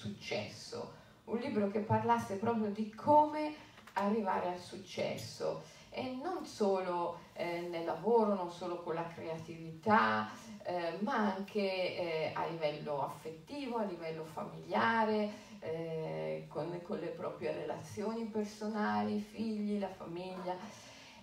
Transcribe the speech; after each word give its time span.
successo, 0.00 0.92
un 1.24 1.36
libro 1.36 1.68
che 1.70 1.80
parlasse 1.80 2.36
proprio 2.36 2.70
di 2.70 2.90
come 2.94 3.54
arrivare 3.94 4.48
al 4.48 4.58
successo 4.58 5.62
e 5.90 6.18
non 6.22 6.46
solo 6.46 7.18
eh, 7.34 7.68
nel 7.68 7.84
lavoro, 7.84 8.34
non 8.34 8.50
solo 8.50 8.80
con 8.82 8.94
la 8.94 9.06
creatività, 9.08 10.30
eh, 10.62 10.96
ma 11.00 11.34
anche 11.34 11.60
eh, 11.60 12.32
a 12.32 12.46
livello 12.46 13.02
affettivo, 13.02 13.76
a 13.76 13.84
livello 13.84 14.24
familiare, 14.24 15.48
eh, 15.58 16.46
con, 16.48 16.80
con, 16.82 16.98
le 16.98 17.08
proprie 17.08 17.52
relazioni 17.52 18.24
personali, 18.24 19.16
i 19.16 19.20
figli, 19.20 19.78
la 19.78 19.88
famiglia. 19.88 20.56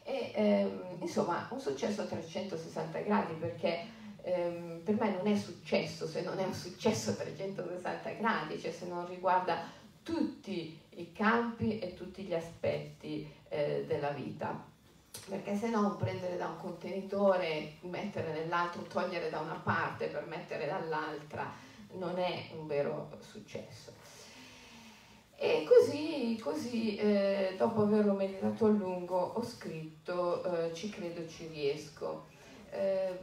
E, 0.04 0.32
ehm, 0.36 0.98
insomma, 1.00 1.48
un 1.50 1.60
successo 1.60 2.02
a 2.02 2.06
360 2.06 3.00
gradi 3.00 3.34
perché 3.34 3.97
ehm, 4.28 4.82
per 4.84 4.96
me 5.00 5.12
non 5.12 5.28
è 5.28 5.38
successo 5.38 6.06
se 6.06 6.22
non 6.22 6.38
è 6.40 6.44
un 6.44 6.54
successo 6.54 7.12
a 7.12 7.14
360 7.14 8.10
gradi, 8.12 8.60
cioè 8.60 8.72
se 8.72 8.86
non 8.86 9.08
riguarda 9.08 9.64
tutti 10.04 10.78
i 10.90 11.12
campi 11.14 11.80
e 11.80 11.94
tutti 11.94 12.24
gli 12.24 12.34
aspetti 12.34 13.30
eh, 13.50 13.86
della 13.88 14.10
vita 14.10 14.76
perché 15.30 15.56
se 15.56 15.70
no 15.70 15.96
prendere 15.96 16.38
da 16.38 16.48
un 16.48 16.58
contenitore, 16.58 17.74
mettere 17.82 18.32
nell'altro, 18.32 18.84
togliere 18.84 19.30
da 19.30 19.40
una 19.40 19.60
parte 19.62 20.08
per 20.08 20.26
mettere 20.28 20.68
dall'altra 20.68 21.52
non 21.94 22.18
è 22.18 22.50
un 22.58 22.68
vero 22.68 23.10
successo. 23.20 23.94
E 25.36 25.66
così, 25.68 26.40
così 26.42 26.96
eh, 26.96 27.56
dopo 27.58 27.84
averlo 27.84 28.14
meditato 28.14 28.66
a 28.66 28.70
lungo, 28.70 29.18
ho 29.18 29.44
scritto 29.44 30.44
eh, 30.44 30.74
Ci 30.74 30.90
credo, 30.90 31.28
ci 31.28 31.48
riesco, 31.48 32.26
eh, 32.72 33.20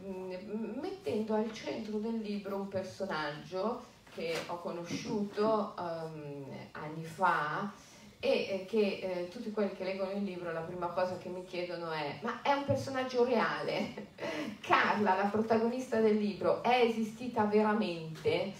mettendo 0.80 1.34
al 1.34 1.52
centro 1.52 1.98
del 1.98 2.20
libro 2.20 2.56
un 2.56 2.68
personaggio 2.68 3.92
che 4.14 4.36
ho 4.46 4.58
conosciuto 4.60 5.74
um, 5.76 6.44
anni 6.72 7.04
fa 7.04 7.72
e 8.20 8.64
che 8.66 9.00
eh, 9.02 9.28
tutti 9.28 9.50
quelli 9.50 9.74
che 9.74 9.84
leggono 9.84 10.12
il 10.12 10.22
libro 10.22 10.50
la 10.50 10.60
prima 10.60 10.86
cosa 10.86 11.18
che 11.18 11.28
mi 11.28 11.44
chiedono 11.44 11.90
è 11.90 12.20
ma 12.22 12.40
è 12.40 12.52
un 12.52 12.64
personaggio 12.64 13.24
reale? 13.24 14.12
Carla, 14.60 15.14
la 15.14 15.26
protagonista 15.26 16.00
del 16.00 16.16
libro, 16.16 16.62
è 16.62 16.80
esistita 16.86 17.44
veramente? 17.44 18.52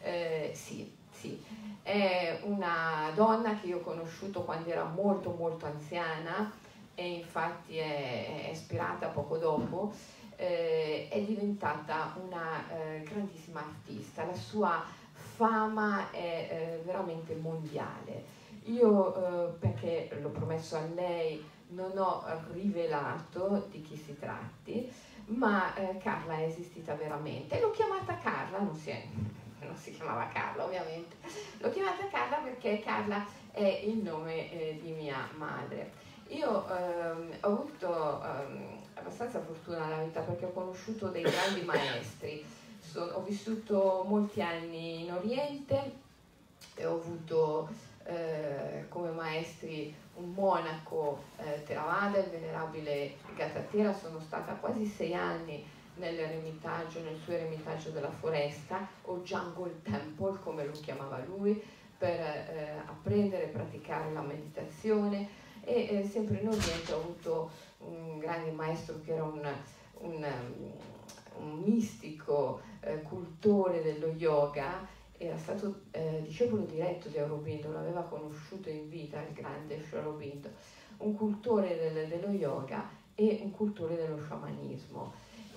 Eh, 0.00 0.52
sì, 0.54 0.88
sì, 1.10 1.42
è 1.82 2.38
una 2.44 3.10
donna 3.14 3.58
che 3.58 3.66
io 3.66 3.78
ho 3.78 3.80
conosciuto 3.80 4.42
quando 4.42 4.70
era 4.70 4.84
molto 4.84 5.34
molto 5.36 5.66
anziana 5.66 6.52
e 6.94 7.12
infatti 7.14 7.76
è, 7.76 8.44
è 8.46 8.50
ispirata 8.50 9.08
poco 9.08 9.36
dopo, 9.36 9.92
eh, 10.38 11.08
è 11.10 11.20
diventata 11.20 12.16
una 12.24 12.64
eh, 12.70 13.02
grandissima 13.02 13.60
artista, 13.60 14.24
la 14.24 14.34
sua 14.34 14.84
fama 15.12 16.10
è 16.10 16.48
eh, 16.50 16.82
veramente 16.84 17.34
mondiale 17.34 18.36
io, 18.68 19.14
eh, 19.14 19.52
perché 19.58 20.10
l'ho 20.20 20.28
promesso 20.28 20.76
a 20.76 20.84
lei, 20.94 21.44
non 21.68 21.96
ho 21.96 22.24
rivelato 22.52 23.66
di 23.70 23.82
chi 23.82 23.96
si 23.96 24.18
tratti, 24.18 24.90
ma 25.26 25.74
eh, 25.74 25.98
Carla 25.98 26.36
è 26.36 26.44
esistita 26.44 26.94
veramente. 26.94 27.60
L'ho 27.60 27.70
chiamata 27.70 28.18
Carla, 28.18 28.58
non 28.58 28.74
si, 28.74 28.90
è, 28.90 29.02
non 29.64 29.76
si, 29.76 29.92
chiamava 29.92 30.28
Carla 30.28 30.64
ovviamente, 30.64 31.16
l'ho 31.58 31.70
chiamata 31.70 32.06
Carla 32.08 32.36
perché 32.36 32.80
Carla 32.80 33.24
è 33.52 33.82
il 33.84 33.98
nome 33.98 34.50
eh, 34.52 34.78
di 34.82 34.92
mia 34.92 35.28
madre. 35.36 36.06
Io 36.28 36.68
ehm, 36.68 37.30
ho 37.40 37.48
avuto 37.48 38.22
ehm, 38.22 38.80
abbastanza 38.98 39.40
fortuna 39.40 39.86
nella 39.86 40.02
vita 40.02 40.20
perché 40.20 40.46
ho 40.46 40.52
conosciuto 40.52 41.08
dei 41.08 41.22
grandi 41.22 41.62
maestri. 41.62 42.44
Sono, 42.80 43.12
ho 43.12 43.22
vissuto 43.22 44.04
molti 44.06 44.42
anni 44.42 45.04
in 45.04 45.12
Oriente 45.12 45.92
e 46.74 46.86
ho 46.86 46.94
avuto 46.94 47.68
eh, 48.04 48.86
come 48.88 49.10
maestri 49.10 49.94
un 50.14 50.32
monaco 50.32 51.22
eh, 51.36 51.62
Theravada, 51.64 52.18
il 52.18 52.30
venerabile 52.30 53.16
Gatatera, 53.36 53.92
sono 53.92 54.18
stata 54.20 54.52
quasi 54.54 54.86
sei 54.86 55.14
anni 55.14 55.64
nell'eremitaggio, 55.96 57.02
nel 57.02 57.18
suo 57.22 57.34
eremitaggio 57.34 57.90
della 57.90 58.10
foresta, 58.10 58.86
o 59.02 59.18
Jungle 59.18 59.80
Temple 59.82 60.38
come 60.42 60.64
lo 60.64 60.72
chiamava 60.72 61.22
lui, 61.26 61.60
per 61.96 62.18
eh, 62.20 62.82
apprendere 62.86 63.44
e 63.44 63.48
praticare 63.48 64.12
la 64.12 64.22
meditazione. 64.22 65.46
E 65.62 65.98
eh, 65.98 66.08
sempre 66.08 66.38
in 66.38 66.48
Oriente 66.48 66.92
ho 66.92 67.00
avuto 67.00 67.50
un 67.78 68.18
grande 68.18 68.50
maestro 68.50 69.00
che 69.02 69.12
era 69.12 69.24
un, 69.24 69.46
un, 70.00 70.26
un 71.38 71.62
mistico 71.64 72.60
eh, 72.80 73.02
cultore 73.02 73.82
dello 73.82 74.08
yoga 74.08 74.86
era 75.18 75.36
stato 75.36 75.80
eh, 75.90 76.22
discepolo 76.24 76.62
diretto 76.62 77.08
di 77.08 77.18
Aurobindo, 77.18 77.72
l'aveva 77.72 78.02
conosciuto 78.02 78.68
in 78.68 78.88
vita 78.88 79.20
il 79.20 79.32
grande 79.32 79.84
Aurobindo, 79.92 80.48
un 80.98 81.14
cultore 81.14 81.76
del, 81.76 82.08
dello 82.08 82.30
yoga 82.30 82.88
e 83.16 83.40
un 83.42 83.50
cultore 83.50 83.96
dello 83.96 84.22
sciamanismo, 84.22 85.12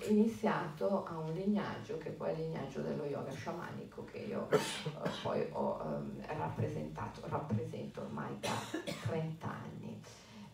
iniziato 0.08 1.04
a 1.04 1.16
un 1.16 1.32
lignaggio 1.32 1.96
che 1.98 2.10
poi 2.10 2.30
è 2.30 2.32
il 2.32 2.40
lignaggio 2.40 2.80
dello 2.80 3.04
yoga 3.04 3.30
sciamanico 3.30 4.04
che 4.04 4.18
io 4.18 4.48
eh, 4.50 4.58
poi 5.22 5.46
ho 5.52 5.80
eh, 6.26 6.36
rappresentato, 6.36 7.20
rappresento 7.28 8.00
ormai 8.00 8.36
da 8.40 8.50
30 9.06 9.46
anni 9.46 10.00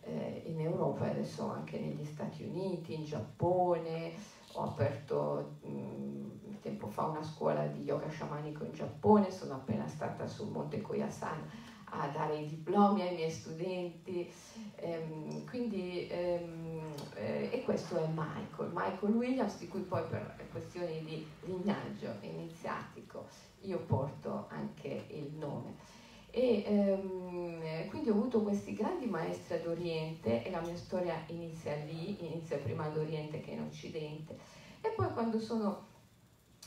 eh, 0.09 0.43
in 0.45 0.59
Europa 0.59 1.05
e 1.05 1.11
adesso 1.11 1.49
anche 1.49 1.79
negli 1.79 2.05
Stati 2.05 2.43
Uniti, 2.43 2.95
in 2.95 3.05
Giappone, 3.05 4.13
ho 4.53 4.63
aperto 4.63 5.57
mh, 5.61 6.59
tempo 6.61 6.87
fa 6.87 7.05
una 7.05 7.23
scuola 7.23 7.65
di 7.67 7.83
yoga 7.83 8.07
sciamanico 8.09 8.63
in 8.63 8.73
Giappone, 8.73 9.31
sono 9.31 9.53
appena 9.53 9.87
stata 9.87 10.27
sul 10.27 10.49
Monte 10.49 10.81
Koyasan 10.81 11.67
a 11.91 12.07
dare 12.07 12.37
i 12.37 12.45
diplomi 12.45 13.01
ai 13.01 13.15
miei 13.15 13.31
studenti, 13.31 14.31
ehm, 14.75 15.45
quindi, 15.45 16.07
ehm, 16.07 16.81
eh, 17.15 17.49
e 17.51 17.63
questo 17.63 17.97
è 17.97 18.07
Michael, 18.07 18.71
Michael 18.73 19.13
Williams, 19.13 19.57
di 19.57 19.67
cui 19.67 19.81
poi 19.81 20.03
per 20.07 20.35
questioni 20.51 21.03
di 21.03 21.25
lignaggio 21.45 22.15
iniziatico 22.21 23.25
io 23.61 23.79
porto 23.79 24.45
anche 24.49 25.05
il 25.09 25.33
nome. 25.33 25.97
E 26.31 26.63
ehm, 26.65 27.87
quindi 27.89 28.09
ho 28.09 28.13
avuto 28.13 28.41
questi 28.41 28.73
grandi 28.73 29.05
maestri 29.05 29.55
ad 29.55 29.65
Oriente 29.65 30.43
e 30.43 30.51
la 30.51 30.61
mia 30.61 30.75
storia 30.75 31.23
inizia 31.27 31.75
lì, 31.75 32.25
inizia 32.25 32.57
prima 32.57 32.85
ad 32.85 32.97
Oriente 32.97 33.41
che 33.41 33.51
in 33.51 33.61
Occidente. 33.61 34.37
E 34.81 34.89
poi 34.89 35.11
quando 35.13 35.39
sono 35.39 35.85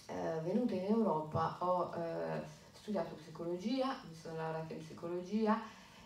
eh, 0.07 0.41
venuta 0.43 0.75
in 0.75 0.85
Europa 0.85 1.57
ho 1.61 1.93
eh, 1.95 2.43
studiato 2.73 3.15
psicologia, 3.15 4.01
mi 4.09 4.15
sono 4.15 4.37
laureata 4.37 4.73
in 4.73 4.81
psicologia 4.81 5.61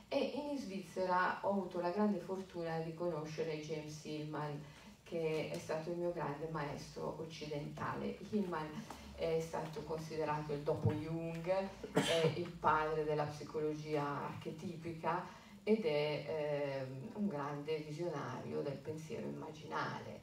e 0.09 0.19
in 0.19 0.59
Svizzera 0.59 1.39
ho 1.43 1.51
avuto 1.51 1.81
la 1.81 1.91
grande 1.91 2.19
fortuna 2.19 2.79
di 2.79 2.95
conoscere 2.95 3.61
James 3.61 4.05
Hillman 4.05 4.63
che 5.03 5.51
è 5.53 5.59
stato 5.59 5.91
il 5.91 5.99
mio 5.99 6.13
grande 6.13 6.49
maestro 6.51 7.17
occidentale. 7.21 8.19
Hillman 8.31 8.69
è 9.17 9.41
stato 9.41 9.83
considerato 9.83 10.53
il 10.53 10.61
dopo 10.61 10.93
Jung, 10.93 11.51
è 11.93 12.33
il 12.37 12.51
padre 12.51 13.05
della 13.05 13.25
psicologia 13.25 14.27
archetipica 14.27 15.25
ed 15.63 15.85
è 15.85 16.25
eh, 16.29 16.87
un 17.15 17.27
grande 17.27 17.79
visionario 17.79 18.61
del 18.61 18.77
pensiero 18.77 19.27
immaginale, 19.27 20.21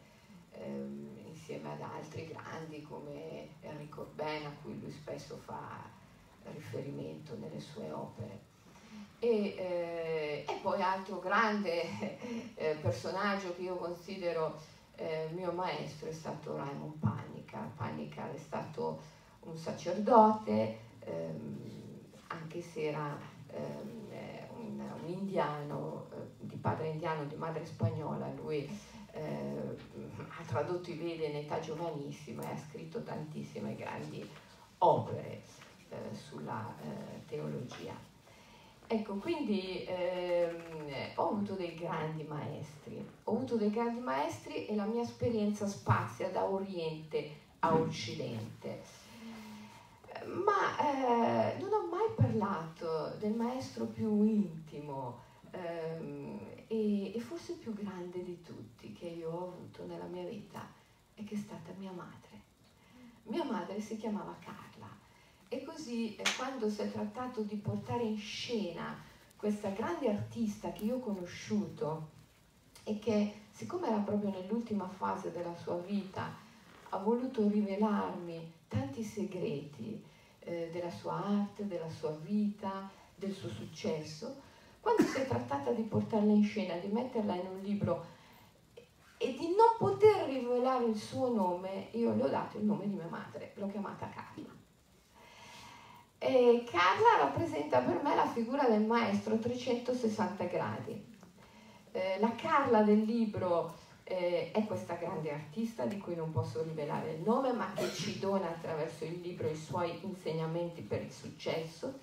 eh, 0.52 0.88
insieme 1.28 1.72
ad 1.72 1.82
altri 1.82 2.28
grandi 2.28 2.82
come 2.84 3.50
Enrico 3.62 4.12
Corbin, 4.16 4.46
a 4.46 4.56
cui 4.62 4.80
lui 4.80 4.92
spesso 4.92 5.38
fa 5.44 5.90
riferimento 6.54 7.36
nelle 7.38 7.60
sue 7.60 7.92
opere. 7.92 8.52
E, 9.20 9.56
eh, 9.58 10.46
e 10.48 10.60
poi 10.62 10.82
altro 10.82 11.20
grande 11.20 12.18
eh, 12.56 12.78
personaggio 12.82 13.56
che 13.56 13.64
io 13.64 13.76
considero 13.76 14.60
eh, 14.96 15.30
mio 15.32 15.52
maestro 15.52 16.10
è 16.10 16.14
stato 16.14 16.56
Raymond 16.56 17.00
Panicar. 17.54 17.70
Panicar 17.76 18.34
è 18.34 18.38
stato 18.38 19.02
un 19.42 19.58
sacerdote, 19.58 20.78
ehm, 21.00 21.70
anche 22.28 22.62
se 22.62 22.88
era 22.90 23.18
ehm, 23.48 24.12
un, 24.56 24.80
un, 25.02 25.10
indiano, 25.10 26.08
eh, 26.12 26.46
di 26.46 26.56
padre 26.56 26.88
indiano, 26.88 27.26
di 27.26 27.36
madre 27.36 27.66
spagnola, 27.66 28.28
lui 28.36 28.68
eh, 29.12 29.78
ha 30.18 30.44
tradotto 30.48 30.90
i 30.90 30.96
Veda 30.96 31.26
in 31.26 31.36
età 31.36 31.60
giovanissima 31.60 32.44
e 32.44 32.54
ha 32.54 32.58
scritto 32.58 33.04
tantissime 33.04 33.76
grandi 33.76 34.28
opere 34.80 35.42
eh, 35.90 36.16
sulla 36.16 36.74
eh, 36.82 37.26
teologia. 37.28 38.12
Ecco, 38.86 39.16
quindi 39.16 39.86
ehm, 39.86 40.62
ho 41.16 41.30
avuto 41.30 41.54
dei 41.54 41.74
grandi 41.74 42.24
maestri, 42.24 43.04
ho 43.24 43.32
avuto 43.32 43.56
dei 43.56 43.70
grandi 43.70 44.02
maestri 44.02 44.68
e 44.68 44.76
la 44.76 44.86
mia 44.86 45.02
esperienza 45.02 45.68
spazia 45.68 46.30
da 46.30 46.44
Oriente 46.44 47.42
a 47.64 47.74
Occidente. 47.74 48.82
Ma 50.26 50.78
eh, 50.80 51.58
non 51.60 51.72
ho 51.72 51.88
mai 51.90 52.10
parlato 52.16 53.16
del 53.20 53.34
maestro 53.34 53.86
più 53.86 54.24
intimo 54.24 55.20
ehm, 55.52 56.40
e, 56.68 57.16
e 57.16 57.20
forse 57.20 57.54
più 57.54 57.74
grande 57.74 58.24
di 58.24 58.42
tutti 58.42 58.94
che 58.94 59.08
io 59.08 59.30
ho 59.30 59.48
avuto 59.48 59.86
nella 59.86 60.06
mia 60.06 60.24
vita 60.24 60.66
e 61.16 61.24
che 61.24 61.36
è 61.36 61.38
stata 61.38 61.72
mia 61.78 61.92
madre. 61.92 62.42
Mia 63.24 63.44
madre 63.44 63.80
si 63.80 63.96
chiamava 63.96 64.36
Carla 64.40 64.90
E 65.48 65.64
così 65.64 66.16
eh, 66.16 66.24
quando 66.38 66.70
si 66.70 66.82
è 66.82 66.92
trattato 66.92 67.42
di 67.42 67.56
portare 67.56 68.04
in 68.04 68.18
scena 68.18 68.96
questa 69.38 69.70
grande 69.70 70.10
artista 70.10 70.72
che 70.72 70.84
io 70.84 70.96
ho 70.96 71.00
conosciuto 71.00 72.10
e 72.84 73.00
che 73.00 73.34
siccome 73.52 73.88
era 73.88 74.00
proprio 74.00 74.30
nell'ultima 74.32 74.88
fase 74.88 75.32
della 75.32 75.56
sua 75.56 75.78
vita 75.78 76.43
ha 76.94 76.98
voluto 76.98 77.48
rivelarmi 77.48 78.54
tanti 78.68 79.04
segreti 79.04 80.02
eh, 80.40 80.70
della 80.72 80.92
sua 80.92 81.26
arte, 81.26 81.66
della 81.66 81.90
sua 81.90 82.12
vita, 82.12 82.88
del 83.16 83.34
suo 83.34 83.50
successo, 83.50 84.42
quando 84.80 85.02
si 85.02 85.18
è 85.18 85.28
trattata 85.28 85.72
di 85.72 85.82
portarla 85.82 86.32
in 86.32 86.44
scena, 86.44 86.76
di 86.76 86.88
metterla 86.88 87.34
in 87.34 87.48
un 87.48 87.60
libro 87.62 88.06
e 89.18 89.34
di 89.34 89.48
non 89.56 89.76
poter 89.80 90.28
rivelare 90.28 90.86
il 90.86 90.96
suo 90.96 91.34
nome, 91.34 91.88
io 91.92 92.14
le 92.14 92.24
ho 92.24 92.28
dato 92.28 92.58
il 92.58 92.66
nome 92.66 92.88
di 92.88 92.94
mia 92.94 93.08
madre, 93.10 93.54
l'ho 93.56 93.68
chiamata 93.68 94.10
Carla. 94.10 94.52
E 96.20 96.64
Carla 96.70 97.24
rappresenta 97.24 97.80
per 97.80 98.02
me 98.04 98.16
la 98.16 98.28
figura 98.28 98.68
del 98.68 98.84
maestro 98.84 99.38
360 99.40 100.44
gradi. 100.46 101.12
Eh, 101.92 102.18
la 102.20 102.34
Carla 102.36 102.84
del 102.84 103.02
libro 103.02 103.83
eh, 104.04 104.52
è 104.52 104.66
questa 104.66 104.96
grande 104.96 105.32
artista 105.32 105.86
di 105.86 105.98
cui 105.98 106.16
non 106.16 106.32
posso 106.32 106.62
rivelare 106.64 107.14
il 107.14 107.22
nome, 107.22 107.54
ma 107.54 107.72
che 107.74 107.92
ci 107.92 108.20
dona 108.20 108.50
attraverso 108.50 109.06
il 109.06 109.20
libro 109.22 109.50
i 109.50 109.56
suoi 109.56 110.00
insegnamenti 110.02 110.82
per 110.82 111.02
il 111.02 111.12
successo. 111.12 112.00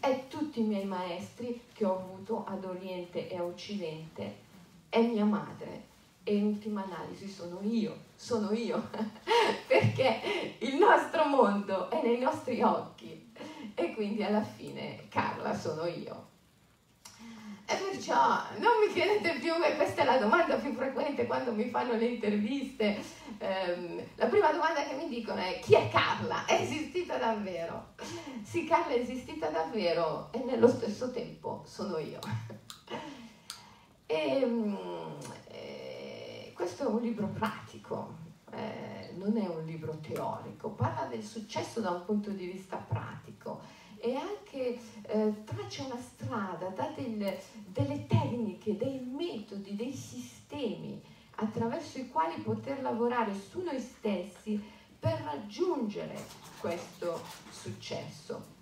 È 0.00 0.24
tutti 0.28 0.60
i 0.60 0.64
miei 0.64 0.84
maestri 0.84 1.62
che 1.72 1.84
ho 1.84 1.96
avuto 1.96 2.44
ad 2.46 2.64
Oriente 2.64 3.28
e 3.28 3.36
a 3.36 3.42
Occidente. 3.42 4.46
È 4.88 5.00
mia 5.00 5.24
madre 5.24 5.86
e 6.22 6.36
in 6.36 6.44
ultima 6.44 6.84
analisi 6.84 7.26
sono 7.26 7.60
io, 7.62 7.96
sono 8.14 8.52
io, 8.52 8.90
perché 9.66 10.20
il 10.58 10.76
nostro 10.76 11.24
mondo 11.24 11.88
è 11.90 12.02
nei 12.02 12.18
nostri 12.18 12.60
occhi 12.60 13.32
e 13.74 13.94
quindi 13.94 14.22
alla 14.22 14.42
fine 14.42 15.08
Carla 15.08 15.54
sono 15.54 15.86
io. 15.86 16.27
E 17.70 17.76
perciò 17.76 18.16
non 18.60 18.78
mi 18.80 18.90
chiedete 18.94 19.38
più, 19.40 19.52
e 19.62 19.76
questa 19.76 20.00
è 20.00 20.04
la 20.06 20.16
domanda 20.16 20.56
più 20.56 20.72
frequente 20.72 21.26
quando 21.26 21.52
mi 21.52 21.68
fanno 21.68 21.92
le 21.92 22.06
interviste. 22.06 22.98
Um, 23.40 24.02
la 24.14 24.24
prima 24.24 24.50
domanda 24.52 24.84
che 24.84 24.94
mi 24.94 25.06
dicono 25.06 25.38
è 25.38 25.58
chi 25.60 25.74
è 25.74 25.90
Carla? 25.90 26.46
È 26.46 26.54
esistita 26.54 27.18
davvero? 27.18 27.88
Sì, 28.42 28.64
Carla 28.64 28.94
è 28.94 29.00
esistita 29.00 29.48
davvero 29.48 30.30
e 30.32 30.38
nello 30.44 30.66
stesso 30.66 31.10
tempo 31.10 31.62
sono 31.66 31.98
io. 31.98 32.20
E, 34.06 34.42
um, 34.42 35.18
e 35.48 36.52
questo 36.54 36.84
è 36.84 36.86
un 36.86 37.02
libro 37.02 37.26
pratico, 37.26 38.14
eh, 38.50 39.12
non 39.16 39.36
è 39.36 39.46
un 39.46 39.62
libro 39.66 39.98
teorico, 39.98 40.70
parla 40.70 41.04
del 41.04 41.22
successo 41.22 41.80
da 41.80 41.90
un 41.90 42.06
punto 42.06 42.30
di 42.30 42.46
vista 42.46 42.78
pratico 42.78 43.60
e 44.00 44.14
anche 44.14 44.78
eh, 45.02 45.44
traccia 45.44 45.84
una 45.84 46.00
strada, 46.00 46.68
dà 46.68 46.92
del, 46.94 47.36
delle 47.66 48.06
tecniche, 48.06 48.76
dei 48.76 49.00
metodi, 49.00 49.74
dei 49.74 49.92
sistemi 49.92 51.00
attraverso 51.36 51.98
i 51.98 52.08
quali 52.08 52.40
poter 52.40 52.80
lavorare 52.82 53.32
su 53.34 53.62
noi 53.62 53.80
stessi 53.80 54.60
per 54.98 55.20
raggiungere 55.22 56.16
questo 56.60 57.20
successo. 57.50 58.56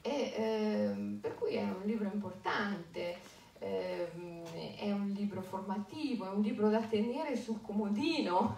E, 0.00 0.10
eh, 0.10 1.18
per 1.20 1.34
cui 1.36 1.54
è 1.54 1.62
un 1.62 1.82
libro 1.84 2.10
importante, 2.12 3.18
eh, 3.58 4.10
è 4.76 4.90
un 4.90 5.12
libro 5.14 5.42
formativo, 5.42 6.26
è 6.26 6.30
un 6.30 6.40
libro 6.40 6.70
da 6.70 6.80
tenere 6.80 7.36
sul 7.36 7.60
comodino, 7.62 8.54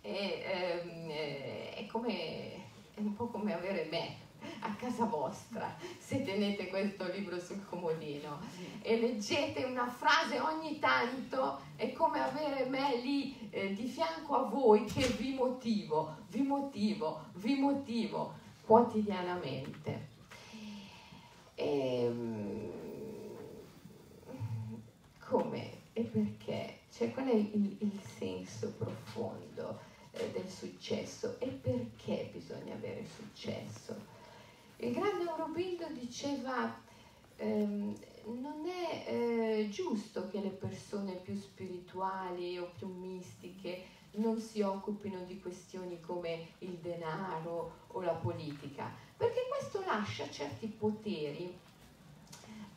è, 0.00 0.80
ehm, 0.84 1.08
è, 1.08 1.86
come, 1.86 2.54
è 2.94 3.00
un 3.00 3.14
po' 3.14 3.28
come 3.28 3.54
avere 3.54 3.86
me 3.90 4.24
a 4.60 4.74
casa 4.74 5.04
vostra 5.04 5.76
se 5.98 6.22
tenete 6.22 6.68
questo 6.68 7.10
libro 7.10 7.38
sul 7.40 7.64
comodino 7.64 8.40
e 8.82 8.98
leggete 8.98 9.64
una 9.64 9.88
frase 9.88 10.40
ogni 10.40 10.78
tanto 10.78 11.60
è 11.76 11.92
come 11.92 12.20
avere 12.20 12.64
me 12.66 12.96
lì 13.00 13.48
eh, 13.50 13.74
di 13.74 13.86
fianco 13.86 14.36
a 14.36 14.48
voi 14.48 14.84
che 14.84 15.06
vi 15.08 15.34
motivo, 15.34 16.16
vi 16.28 16.42
motivo, 16.42 17.26
vi 17.34 17.58
motivo 17.58 18.34
quotidianamente. 18.64 20.08
E, 21.54 22.04
ehm, 22.04 22.70
come 25.20 25.70
e 25.92 26.02
perché? 26.02 26.80
Cioè 26.92 27.12
qual 27.12 27.26
è 27.26 27.34
il, 27.34 27.76
il 27.78 28.00
senso 28.18 28.72
profondo 28.76 29.80
eh, 30.12 30.30
del 30.30 30.48
successo 30.48 31.36
e 31.38 31.46
perché 31.46 32.30
bisogna 32.32 32.74
avere 32.74 33.04
successo? 33.06 34.14
Il 34.78 34.92
grande 34.92 35.24
Aurobindo 35.30 35.86
diceva 35.90 36.78
ehm, 37.36 37.94
non 38.24 38.66
è 38.66 39.04
eh, 39.06 39.68
giusto 39.70 40.28
che 40.28 40.40
le 40.40 40.50
persone 40.50 41.14
più 41.14 41.34
spirituali 41.34 42.58
o 42.58 42.70
più 42.76 42.86
mistiche 42.88 43.94
non 44.16 44.38
si 44.38 44.60
occupino 44.60 45.20
di 45.24 45.40
questioni 45.40 45.98
come 46.00 46.48
il 46.58 46.74
denaro 46.74 47.84
o 47.88 48.02
la 48.02 48.12
politica, 48.12 48.90
perché 49.16 49.46
questo 49.48 49.82
lascia 49.86 50.28
certi 50.28 50.66
poteri 50.66 51.56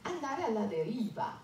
andare 0.04 0.44
alla 0.44 0.66
deriva, 0.66 1.38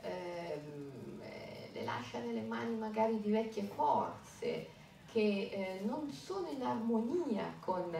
ehm, 0.00 1.20
eh, 1.20 1.70
le 1.72 1.84
lascia 1.84 2.18
nelle 2.18 2.42
mani 2.42 2.74
magari 2.74 3.20
di 3.20 3.30
vecchie 3.30 3.64
forze 3.64 4.68
che 5.12 5.50
eh, 5.52 5.80
non 5.84 6.10
sono 6.10 6.48
in 6.48 6.62
armonia 6.62 7.54
con 7.60 7.94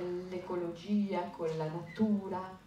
l'ecologia, 0.00 1.20
con 1.36 1.48
la 1.56 1.66
natura. 1.66 2.58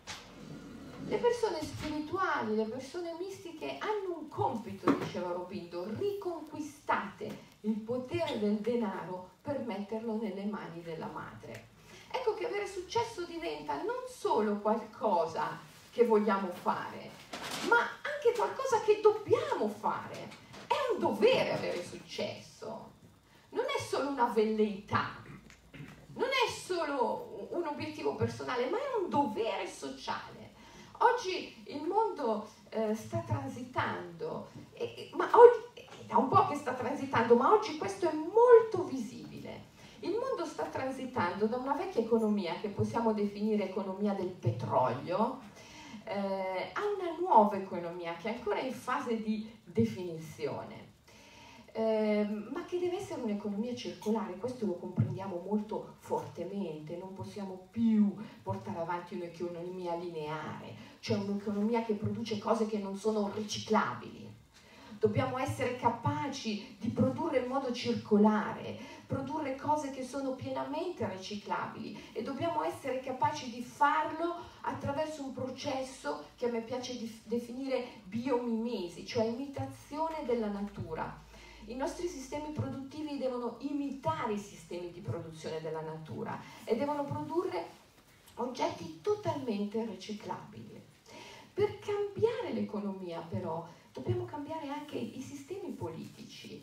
Le 1.07 1.18
persone 1.18 1.62
spirituali, 1.62 2.56
le 2.56 2.66
persone 2.66 3.16
mistiche 3.19 3.77
hanno 3.80 4.18
un 4.19 4.27
compito, 4.27 4.92
diceva 4.92 5.31
Robindo, 5.31 5.86
riconquistate 5.98 7.54
il 7.62 7.77
potere 7.80 8.39
del 8.39 8.56
denaro 8.56 9.30
per 9.42 9.60
metterlo 9.60 10.18
nelle 10.19 10.45
mani 10.45 10.81
della 10.81 11.07
madre. 11.07 11.74
Ecco 12.12 12.33
che 12.33 12.48
avere 12.48 12.68
successo 12.68 13.25
diventa 13.25 13.75
non 13.83 14.04
solo 14.07 14.57
qualcosa 14.60 15.60
che 15.92 16.06
vogliamo 16.06 16.50
fare, 16.54 17.12
ma 17.68 17.78
anche 17.78 18.33
qualcosa 18.36 18.81
che 18.81 19.00
dobbiamo 19.01 19.68
fare. 19.68 20.44
È 20.68 20.74
un 20.94 21.00
dovere 21.00 21.54
avere 21.54 21.83
successo, 21.83 22.92
non 23.50 23.66
è 23.66 23.81
solo 23.81 24.10
una 24.10 24.25
velleità, 24.25 25.24
non 26.16 26.30
è 26.30 26.50
solo 26.50 27.48
un 27.52 27.66
obiettivo 27.66 28.16
personale, 28.16 28.70
ma 28.70 28.78
è 28.78 29.02
un 29.02 29.10
dovere 29.10 29.68
sociale. 29.68 30.54
Oggi 31.00 31.64
il 31.68 31.81
mondo 31.84 32.48
eh, 32.69 32.95
sta 32.95 33.19
transitando, 33.26 34.50
e, 34.74 35.10
ma 35.14 35.30
oggi, 35.34 35.86
da 36.07 36.18
un 36.18 36.28
po' 36.28 36.48
che 36.48 36.56
sta 36.56 36.74
transitando, 36.74 37.36
ma 37.36 37.52
oggi 37.52 37.78
questo 37.78 38.10
è 38.10 38.14
molto 38.14 38.84
visibile. 38.86 39.74
Il 40.00 40.18
mondo 40.18 40.45
sta 40.45 40.64
transitando 40.64 41.48
da 41.48 41.57
una 41.57 41.74
vecchia 41.74 42.02
economia 42.02 42.56
che 42.62 42.69
possiamo 42.69 43.14
definire 43.14 43.69
economia 43.69 44.14
del 44.14 44.30
petrolio 44.30 45.40
eh, 46.04 46.72
a 46.74 46.81
una 46.95 47.18
nuova 47.19 47.56
economia 47.56 48.14
che 48.14 48.30
è 48.30 48.36
ancora 48.36 48.60
in 48.60 48.74
fase 48.74 49.22
di 49.22 49.50
definizione 49.64 50.84
eh, 51.78 52.26
ma 52.54 52.64
che 52.64 52.80
deve 52.80 53.00
essere 53.00 53.20
un'economia 53.22 53.76
circolare, 53.76 54.38
questo 54.38 54.66
lo 54.66 54.76
comprendiamo 54.76 55.44
molto 55.46 55.96
fortemente, 56.00 56.96
non 56.96 57.14
possiamo 57.14 57.68
più 57.70 58.16
portare 58.42 58.80
avanti 58.80 59.16
un'economia 59.16 59.94
lineare, 59.96 60.74
cioè 61.02 61.18
un'economia 61.18 61.84
che 61.84 61.96
produce 61.96 62.38
cose 62.38 62.66
che 62.66 62.78
non 62.78 62.96
sono 62.96 63.30
riciclabili. 63.36 64.34
Dobbiamo 64.98 65.38
essere 65.38 65.76
capaci 65.76 66.78
di 66.80 66.88
produrre 66.88 67.40
in 67.40 67.48
modo 67.50 67.74
circolare, 67.74 68.78
produrre 69.06 69.58
cose 69.58 69.92
che 69.92 70.02
sono 70.02 70.32
pienamente 70.32 71.06
riciclabili 71.10 72.12
e 72.14 72.24
dobbiamo 72.24 72.64
essere 72.64 73.02
capaci 73.02 73.52
di 73.52 73.62
farlo 73.62 74.38
attraverso 74.62 75.26
un 75.26 75.34
processo 75.34 76.24
che 76.38 76.48
a 76.48 76.52
me 76.52 76.62
piace 76.62 76.98
definire 77.26 77.86
biomimesi, 78.06 79.06
cioè 79.06 79.26
imitazione 79.26 80.24
della 80.26 80.48
natura 80.48 81.25
i 81.68 81.74
nostri 81.76 82.07
sistemi 82.07 82.52
produttivi 82.52 83.18
devono 83.18 83.54
imitare 83.60 84.34
i 84.34 84.38
sistemi 84.38 84.90
di 84.90 85.02
produzione 85.02 85.60
della 85.60 85.81
natura 85.81 86.38
e 86.64 86.76
devono 86.76 87.04
produrre 87.04 87.64
oggetti 88.36 88.90
totalmente 89.02 89.84
riciclabili. 89.86 90.80
Per 91.54 91.80
cambiare 91.80 92.52
l'economia 92.52 93.22
però 93.22 93.64
dobbiamo 93.92 94.26
cambiare 94.26 94.68
anche 94.68 94.95
i 94.98 95.22
sistemi 95.22 95.72
politici 95.72 96.60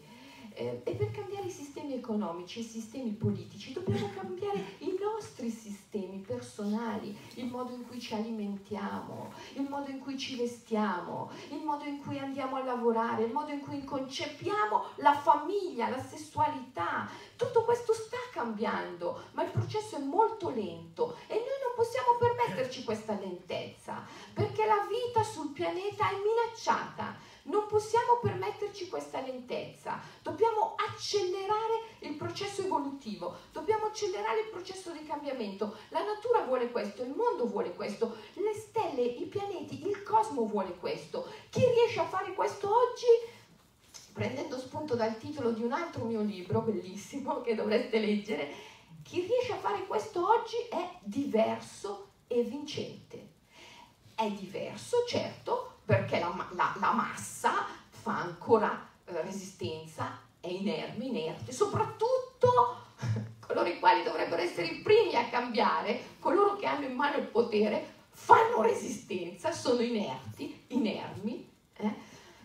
Eh, 0.54 0.80
e 0.84 0.92
per 0.92 1.10
cambiare 1.10 1.46
i 1.46 1.50
sistemi 1.50 1.94
economici, 1.94 2.60
i 2.60 2.64
sistemi 2.64 3.10
politici, 3.10 3.72
dobbiamo 3.72 4.10
cambiare 4.14 4.76
i 4.78 4.98
nostri 5.00 5.50
sistemi 5.50 6.18
personali, 6.18 7.16
il 7.34 7.46
modo 7.46 7.72
in 7.72 7.86
cui 7.86 8.00
ci 8.00 8.14
alimentiamo, 8.14 9.32
il 9.54 9.66
modo 9.68 9.90
in 9.90 10.00
cui 10.00 10.18
ci 10.18 10.36
vestiamo, 10.36 11.30
il 11.50 11.62
modo 11.62 11.84
in 11.84 12.00
cui 12.02 12.18
andiamo 12.18 12.56
a 12.56 12.64
lavorare, 12.64 13.24
il 13.24 13.32
modo 13.32 13.50
in 13.50 13.60
cui 13.60 13.82
concepiamo 13.84 14.84
la 14.96 15.14
famiglia, 15.14 15.88
la 15.88 16.02
sessualità. 16.02 17.08
Tutto 17.36 17.64
questo 17.64 17.94
sta 17.94 18.18
cambiando, 18.32 19.22
ma 19.32 19.44
il 19.44 19.50
processo 19.50 19.96
è 19.96 20.00
molto 20.00 20.50
lento 20.50 21.16
e 21.26 21.34
noi 21.34 21.58
non 21.62 21.74
possiamo 21.74 22.16
permetterci 22.18 22.84
questa 22.84 23.14
lentezza, 23.14 24.02
perché 24.34 24.66
la 24.66 24.86
vita 24.86 25.22
sul 25.22 25.50
pianeta 25.50 26.10
è 26.10 26.14
minacciata 26.14 27.30
non 27.44 27.66
possiamo 27.66 28.18
permetterci 28.20 28.88
questa 28.88 29.20
lentezza, 29.20 30.00
dobbiamo 30.22 30.74
accelerare 30.76 31.96
il 32.00 32.14
processo 32.14 32.62
evolutivo, 32.62 33.36
dobbiamo 33.52 33.86
accelerare 33.86 34.40
il 34.40 34.50
processo 34.50 34.92
di 34.92 35.04
cambiamento. 35.04 35.76
La 35.88 36.04
natura 36.04 36.44
vuole 36.44 36.70
questo, 36.70 37.02
il 37.02 37.10
mondo 37.10 37.46
vuole 37.46 37.74
questo, 37.74 38.16
le 38.34 38.54
stelle, 38.54 39.02
i 39.02 39.26
pianeti, 39.26 39.86
il 39.86 40.02
cosmo 40.02 40.46
vuole 40.46 40.76
questo. 40.76 41.26
Chi 41.50 41.64
riesce 41.64 42.00
a 42.00 42.06
fare 42.06 42.34
questo 42.34 42.68
oggi? 42.68 43.06
Prendendo 44.12 44.58
spunto 44.58 44.94
dal 44.94 45.16
titolo 45.16 45.52
di 45.52 45.64
un 45.64 45.72
altro 45.72 46.04
mio 46.04 46.20
libro 46.20 46.60
bellissimo 46.60 47.40
che 47.40 47.54
dovreste 47.54 47.98
leggere, 47.98 48.52
chi 49.02 49.20
riesce 49.20 49.52
a 49.52 49.58
fare 49.58 49.86
questo 49.86 50.26
oggi 50.26 50.56
è 50.70 50.98
diverso 51.00 52.10
e 52.28 52.42
vincente. 52.42 53.30
È 54.14 54.30
diverso, 54.30 55.04
certo, 55.06 55.71
perché 55.92 56.18
la, 56.18 56.34
la, 56.52 56.74
la 56.80 56.92
massa 56.92 57.66
fa 57.90 58.16
ancora 58.20 58.88
eh, 59.04 59.20
resistenza, 59.20 60.18
è 60.40 60.48
inerme, 60.48 61.04
inerte, 61.04 61.52
soprattutto 61.52 62.76
coloro 63.46 63.68
i 63.68 63.78
quali 63.78 64.02
dovrebbero 64.02 64.40
essere 64.40 64.68
i 64.68 64.80
primi 64.80 65.14
a 65.16 65.28
cambiare, 65.28 66.16
coloro 66.18 66.56
che 66.56 66.64
hanno 66.64 66.86
in 66.86 66.94
mano 66.94 67.18
il 67.18 67.26
potere, 67.26 67.84
fanno 68.08 68.62
resistenza, 68.62 69.52
sono 69.52 69.82
inerti, 69.82 70.64
inermi. 70.68 71.46
Eh? 71.76 71.94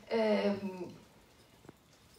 Ehm, 0.07 0.85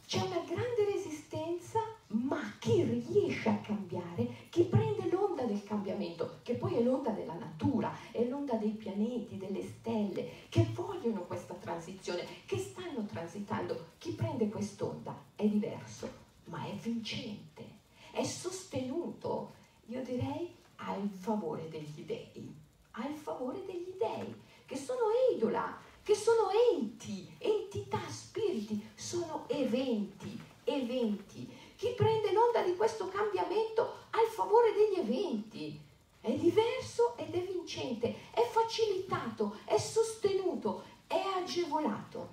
c'è 0.07 0.21
una 0.21 0.41
grande 0.47 0.85
resistenza, 0.91 1.79
ma 2.11 2.55
chi 2.57 2.83
riesce 2.83 3.49
a 3.49 3.57
cambiare, 3.57 4.47
chi 4.49 4.63
prende 4.63 5.09
l'onda 5.09 5.43
del 5.43 5.63
cambiamento, 5.63 6.39
che 6.41 6.55
poi 6.55 6.75
è 6.75 6.81
l'onda 6.81 7.11
della 7.11 7.33
natura, 7.33 7.95
è 8.11 8.23
l'onda 8.25 8.55
dei 8.55 8.71
pianeti, 8.71 9.37
delle 9.37 9.63
stelle, 9.63 10.27
che 10.49 10.65
vogliono 10.73 11.25
questa 11.25 11.53
transizione, 11.53 12.25
che 12.45 12.57
stanno 12.57 13.05
transitando, 13.05 13.91
chi 13.99 14.11
prende 14.13 14.49
quest'onda 14.49 15.15
è 15.35 15.47
diverso, 15.47 16.09
ma 16.45 16.65
è 16.65 16.73
vincente, 16.73 17.63
è 18.11 18.23
sostenuto, 18.23 19.53
io 19.85 20.01
direi, 20.03 20.55
al 20.77 21.09
favore 21.09 21.67
degli 21.69 22.03
dei, 22.05 22.55
al 22.91 23.13
favore 23.13 23.63
degli 23.65 23.93
dei, 23.97 24.33
che 24.65 24.77
sono 24.77 25.05
idola, 25.35 25.77
che 26.01 26.15
sono 26.15 26.47
enti, 26.73 27.31
entità, 27.37 27.99
spiriti, 28.09 28.81
sono 28.95 29.45
eventi, 29.47 30.39
eventi. 30.63 31.47
Chi 31.79 31.93
prende 31.95 32.33
l'onda 32.33 32.61
di 32.61 32.75
questo 32.75 33.07
cambiamento 33.07 33.81
ha 34.09 34.19
favore 34.39 34.73
degli 34.73 34.99
eventi. 34.99 35.79
È 36.21 36.31
diverso 36.31 37.15
ed 37.17 37.33
è 37.33 37.41
vincente, 37.41 38.13
è 38.31 38.41
facilitato, 38.51 39.59
è 39.63 39.77
sostenuto, 39.77 40.83
è 41.07 41.21
agevolato. 41.37 42.27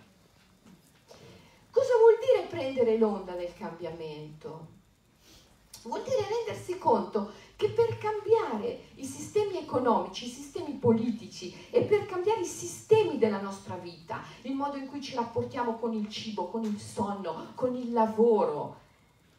Cosa 1.71 1.97
vuol 2.01 2.19
dire 2.19 2.49
prendere 2.49 2.99
l'onda 2.99 3.35
del 3.35 3.55
cambiamento? 3.57 4.67
Vuol 5.83 6.03
dire 6.03 6.27
rendersi 6.29 6.77
conto 6.79 7.31
che 7.55 7.69
per 7.71 7.99
cambiare 7.99 8.87
i 8.97 9.05
sistemi 9.05 9.59
economici, 9.59 10.27
i 10.27 10.31
sistemi 10.31 10.73
politici 10.73 11.69
e 11.71 11.83
per 11.83 12.07
cambiare 12.07 12.41
i 12.41 12.47
sistemi 12.47 13.17
della 13.19 13.41
nostra 13.41 13.77
vita, 13.77 14.25
il 14.43 14.55
modo 14.55 14.77
in 14.77 14.89
cui 14.89 15.01
ci 15.01 15.15
rapportiamo 15.15 15.77
con 15.77 15.93
il 15.93 16.09
cibo, 16.09 16.49
con 16.49 16.65
il 16.65 16.81
sonno, 16.81 17.53
con 17.55 17.77
il 17.77 17.93
lavoro, 17.93 18.85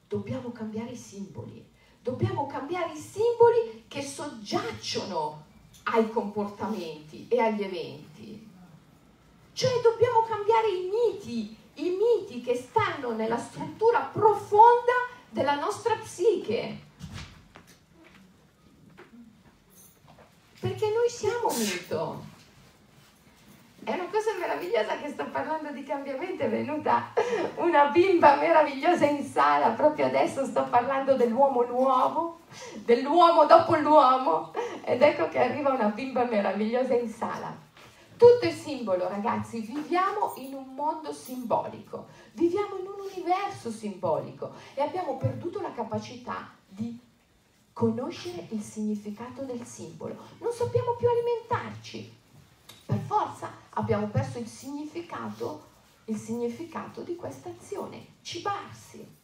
dobbiamo 0.08 0.52
cambiare 0.52 0.92
i 0.92 0.98
simboli. 0.98 1.66
Dobbiamo 2.02 2.48
cambiare 2.48 2.94
i 2.94 2.98
simboli 2.98 3.86
che 3.88 4.02
soggiacciono 4.02 5.46
ai 5.84 6.10
comportamenti 6.10 7.28
e 7.28 7.40
agli 7.40 7.64
eventi. 7.64 8.50
Cioè 9.54 9.82
dobbiamo 9.82 10.22
cambiare 10.22 10.70
i 10.70 10.90
miti, 10.90 11.58
i 11.76 11.90
miti 11.90 12.42
che 12.42 12.56
stanno 12.56 13.14
nella 13.14 13.38
struttura 13.38 14.02
profonda 14.02 14.94
della 15.30 15.56
nostra 15.56 15.96
psiche 15.96 16.86
Perché 20.60 20.90
noi 20.90 21.10
siamo 21.10 21.50
mito. 21.50 22.27
È 23.88 23.94
una 23.94 24.10
cosa 24.12 24.32
meravigliosa 24.38 24.98
che 24.98 25.08
sto 25.08 25.24
parlando 25.32 25.72
di 25.72 25.82
cambiamento, 25.82 26.44
è 26.44 26.50
venuta 26.50 27.14
una 27.56 27.86
bimba 27.86 28.36
meravigliosa 28.36 29.06
in 29.06 29.24
sala, 29.24 29.70
proprio 29.70 30.08
adesso 30.08 30.44
sto 30.44 30.66
parlando 30.66 31.16
dell'uomo 31.16 31.64
nuovo, 31.64 32.40
dell'uomo 32.84 33.46
dopo 33.46 33.78
l'uomo, 33.78 34.52
ed 34.84 35.02
ecco 35.02 35.30
che 35.30 35.40
arriva 35.40 35.70
una 35.70 35.88
bimba 35.88 36.26
meravigliosa 36.26 36.96
in 36.96 37.08
sala. 37.10 37.56
Tutto 38.18 38.42
è 38.42 38.52
simbolo, 38.52 39.08
ragazzi, 39.08 39.62
viviamo 39.62 40.34
in 40.36 40.54
un 40.56 40.74
mondo 40.76 41.14
simbolico, 41.14 42.08
viviamo 42.34 42.76
in 42.80 42.88
un 42.88 43.10
universo 43.10 43.72
simbolico 43.72 44.52
e 44.74 44.82
abbiamo 44.82 45.16
perduto 45.16 45.62
la 45.62 45.72
capacità 45.72 46.50
di 46.68 47.00
conoscere 47.72 48.48
il 48.50 48.62
significato 48.62 49.44
del 49.44 49.64
simbolo. 49.64 50.18
Non 50.40 50.52
sappiamo 50.52 50.92
più 50.98 51.08
alimentarci. 51.08 52.17
Per 52.88 52.98
forza 53.06 53.52
abbiamo 53.72 54.08
perso 54.08 54.40
il 54.40 54.48
significato, 54.48 55.66
il 56.06 56.18
significato 56.18 57.02
di 57.02 57.16
questa 57.16 57.50
azione, 57.50 58.16
cibarsi. 58.22 59.16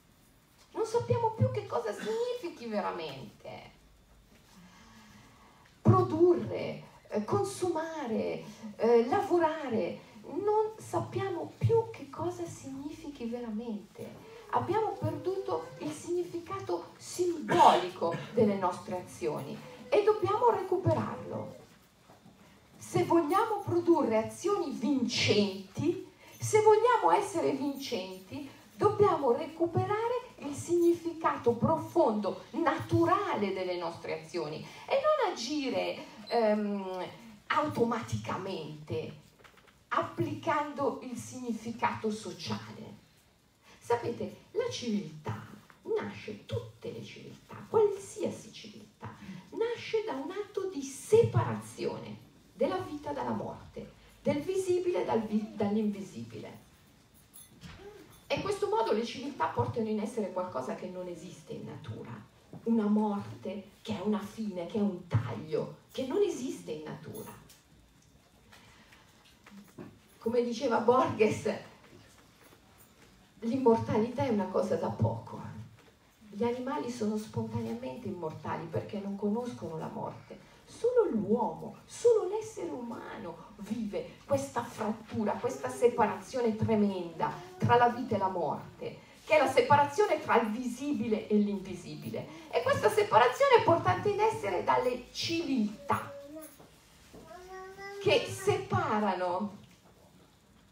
Non 0.74 0.86
sappiamo 0.86 1.32
più 1.32 1.50
che 1.50 1.66
cosa 1.66 1.92
significhi 1.92 2.68
veramente. 2.68 3.72
Produrre, 5.82 6.84
eh, 7.08 7.24
consumare, 7.24 8.44
eh, 8.76 9.08
lavorare, 9.08 10.00
non 10.22 10.74
sappiamo 10.78 11.54
più 11.58 11.90
che 11.92 12.12
cosa 12.12 12.46
significhi 12.46 13.26
veramente 13.26 14.34
abbiamo 14.54 14.96
perduto 15.00 15.68
il 15.80 15.92
significato 15.92 16.92
simbolico 16.98 18.16
delle 18.34 18.56
nostre 18.56 18.98
azioni 18.98 19.58
e 19.90 20.04
dobbiamo 20.04 20.50
recuperarlo. 20.50 21.62
Se 22.94 23.06
vogliamo 23.06 23.62
produrre 23.66 24.18
azioni 24.18 24.70
vincenti, 24.70 26.08
se 26.38 26.62
vogliamo 26.62 27.10
essere 27.10 27.54
vincenti, 27.54 28.48
dobbiamo 28.76 29.32
recuperare 29.32 30.22
il 30.42 30.54
significato 30.54 31.54
profondo, 31.54 32.44
naturale 32.52 33.52
delle 33.52 33.78
nostre 33.78 34.22
azioni 34.22 34.58
e 34.86 34.94
non 34.94 35.32
agire 35.32 36.06
ehm, 36.28 37.08
automaticamente 37.48 39.12
applicando 39.88 41.00
il 41.02 41.18
significato 41.18 42.12
sociale. 42.12 42.98
Sapete, 43.80 44.36
la 44.52 44.70
civiltà 44.70 45.44
nasce, 45.98 46.46
tutte 46.46 46.92
le 46.92 47.04
civiltà, 47.04 47.56
qualsiasi 47.68 48.54
civiltà, 48.54 49.16
nasce 49.50 50.04
da 50.06 50.12
un 50.12 50.30
atto 50.30 50.70
di 50.72 50.84
separazione 50.84 52.23
della 52.54 52.78
vita 52.78 53.12
dalla 53.12 53.32
morte, 53.32 53.92
del 54.22 54.42
visibile 54.42 55.04
dal 55.04 55.22
vi- 55.22 55.56
dall'invisibile. 55.56 56.62
E 58.28 58.36
in 58.36 58.42
questo 58.42 58.68
modo 58.68 58.94
le 58.94 59.06
civiltà 59.06 59.48
portano 59.48 59.90
in 59.90 60.00
essere 60.00 60.32
qualcosa 60.32 60.76
che 60.76 60.88
non 60.88 61.08
esiste 61.08 61.54
in 61.54 61.66
natura, 61.66 62.12
una 62.64 62.86
morte 62.86 63.70
che 63.82 63.98
è 63.98 64.02
una 64.02 64.20
fine, 64.20 64.66
che 64.68 64.78
è 64.78 64.82
un 64.82 65.08
taglio, 65.08 65.76
che 65.92 66.08
non 66.08 66.22
esiste 66.22 66.72
in 66.72 66.84
natura. 66.84 67.32
Come 70.18 70.44
diceva 70.44 70.80
Borges, 70.80 71.54
l'immortalità 73.40 74.24
è 74.24 74.30
una 74.30 74.46
cosa 74.46 74.76
da 74.76 74.88
poco. 74.88 75.42
Gli 76.30 76.44
animali 76.44 76.90
sono 76.90 77.18
spontaneamente 77.18 78.08
immortali 78.08 78.66
perché 78.66 79.00
non 79.00 79.16
conoscono 79.16 79.78
la 79.78 79.90
morte. 79.94 80.52
Solo 80.78 81.10
l'uomo, 81.10 81.76
solo 81.86 82.28
l'essere 82.30 82.70
umano 82.70 83.52
vive 83.58 84.18
questa 84.26 84.64
frattura, 84.64 85.34
questa 85.34 85.70
separazione 85.70 86.56
tremenda 86.56 87.32
tra 87.58 87.76
la 87.76 87.90
vita 87.90 88.16
e 88.16 88.18
la 88.18 88.30
morte, 88.30 88.98
che 89.26 89.36
è 89.36 89.40
la 89.40 89.50
separazione 89.50 90.20
tra 90.20 90.42
il 90.42 90.50
visibile 90.50 91.28
e 91.28 91.36
l'invisibile. 91.36 92.28
E 92.50 92.62
questa 92.64 92.90
separazione 92.90 93.58
è 93.58 93.64
portata 93.64 94.10
in 94.10 94.20
essere 94.20 94.64
dalle 94.64 95.12
civiltà 95.12 96.12
che 98.02 98.28
separano, 98.28 99.58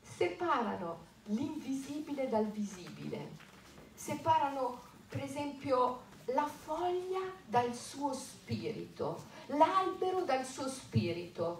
separano 0.02 0.98
l'invisibile 1.26 2.28
dal 2.28 2.48
visibile, 2.48 3.30
separano 3.94 4.82
per 5.08 5.24
esempio 5.24 6.10
la 6.26 6.48
foglia 6.48 7.22
dal 7.46 7.74
suo 7.74 8.14
spirito, 8.14 9.24
l'albero 9.58 10.24
dal 10.24 10.46
suo 10.46 10.68
spirito. 10.68 11.60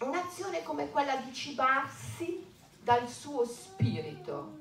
Un'azione 0.00 0.62
come 0.62 0.90
quella 0.90 1.16
di 1.16 1.32
cibarsi 1.32 2.46
dal 2.82 3.08
suo 3.08 3.44
spirito 3.44 4.60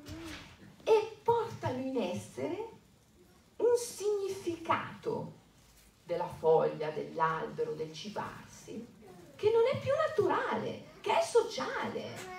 e 0.84 1.18
portano 1.24 1.80
in 1.80 1.98
essere 1.98 2.70
un 3.58 3.76
significato 3.78 5.38
della 6.04 6.28
foglia, 6.28 6.90
dell'albero, 6.90 7.74
del 7.74 7.94
cibarsi, 7.94 8.86
che 9.36 9.52
non 9.52 9.62
è 9.72 9.80
più 9.80 9.92
naturale, 9.96 10.88
che 11.02 11.18
è 11.18 11.24
sociale. 11.24 12.38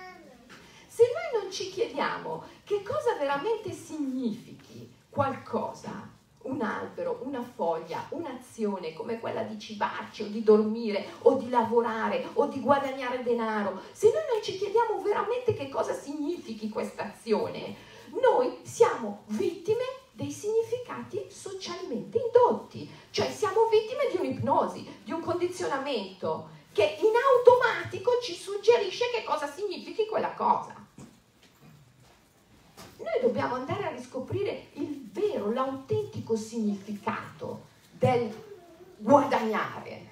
Se 0.87 1.03
noi 1.03 1.41
non 1.41 1.51
ci 1.51 1.71
chiediamo 1.71 2.43
che 2.63 2.83
cosa 2.83 3.15
veramente 3.15 3.71
significhi 3.71 4.93
qualcosa, 5.09 6.10
un 6.43 6.61
albero, 6.61 7.19
una 7.23 7.43
foglia, 7.43 8.05
un'azione 8.09 8.93
come 8.93 9.19
quella 9.19 9.43
di 9.43 9.59
cibarci 9.59 10.23
o 10.23 10.27
di 10.27 10.43
dormire 10.43 11.05
o 11.23 11.35
di 11.35 11.49
lavorare 11.49 12.27
o 12.33 12.47
di 12.47 12.59
guadagnare 12.59 13.23
denaro, 13.23 13.81
se 13.91 14.07
noi 14.07 14.23
non 14.31 14.43
ci 14.43 14.57
chiediamo 14.57 15.01
veramente 15.01 15.53
che 15.53 15.69
cosa 15.69 15.93
significhi 15.93 16.69
questa 16.69 17.03
azione, 17.03 17.75
noi 18.21 18.59
siamo 18.63 19.23
vittime 19.27 19.83
dei 20.11 20.31
significati 20.31 21.25
socialmente 21.29 22.19
indotti, 22.19 22.89
cioè 23.11 23.29
siamo 23.31 23.67
vittime 23.69 24.09
di 24.11 24.17
un'ipnosi, 24.17 25.01
di 25.03 25.11
un 25.11 25.21
condizionamento 25.21 26.59
che 26.73 26.97
in 26.99 27.13
automatico 27.37 28.11
ci 28.21 28.33
suggerisce 28.33 29.05
che 29.13 29.23
cosa 29.23 29.47
significhi 29.47 30.05
quella 30.05 30.33
cosa. 30.33 30.80
Noi 33.03 33.19
dobbiamo 33.21 33.55
andare 33.55 33.85
a 33.85 33.89
riscoprire 33.89 34.67
il 34.73 35.09
vero, 35.11 35.51
l'autentico 35.51 36.35
significato 36.35 37.67
del 37.91 38.31
guadagnare, 38.97 40.07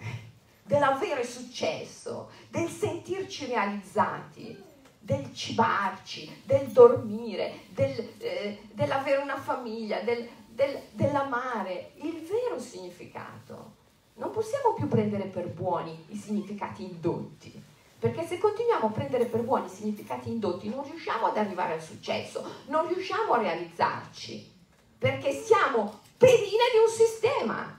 dell'avere 0.63 1.23
successo, 1.23 2.29
del 2.49 2.67
sentirci 2.67 3.45
realizzati, 3.45 4.63
del 4.97 5.33
cibarci, 5.33 6.41
del 6.43 6.67
dormire, 6.67 7.61
del, 7.69 8.09
eh, 8.17 8.59
dell'avere 8.73 9.21
una 9.21 9.37
famiglia, 9.37 10.01
del, 10.01 10.27
del, 10.49 10.81
dell'amare, 10.91 11.91
il 12.01 12.21
vero 12.27 12.59
significato. 12.59 13.77
Non 14.15 14.31
possiamo 14.31 14.73
più 14.73 14.87
prendere 14.87 15.25
per 15.25 15.47
buoni 15.47 16.05
i 16.09 16.15
significati 16.15 16.83
indotti 16.83 17.68
perché 17.99 18.25
se 18.25 18.37
continuiamo 18.37 18.87
a 18.87 18.91
prendere 18.91 19.25
per 19.25 19.41
buoni 19.41 19.65
i 19.65 19.69
significati 19.69 20.29
indotti 20.29 20.69
non 20.69 20.85
riusciamo 20.85 21.27
ad 21.27 21.37
arrivare 21.37 21.73
al 21.73 21.81
successo, 21.81 22.43
non 22.67 22.87
riusciamo 22.87 23.33
a 23.33 23.39
realizzarci, 23.39 24.57
perché 24.97 25.33
siamo 25.33 25.99
pedine 26.17 26.63
di 26.71 26.77
un 26.77 26.89
sistema. 26.89 27.77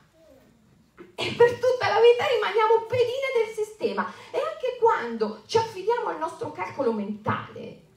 E 1.14 1.34
per 1.36 1.52
tutta 1.54 1.88
la 1.88 2.00
vita 2.00 2.26
rimaniamo 2.26 2.86
pedine 2.86 3.44
del 3.44 3.54
sistema. 3.54 4.10
E 4.30 4.38
anche 4.38 4.76
quando 4.78 5.42
ci 5.46 5.56
affidiamo 5.56 6.08
al 6.08 6.18
nostro 6.18 6.52
calcolo 6.52 6.92
mentale, 6.92 7.88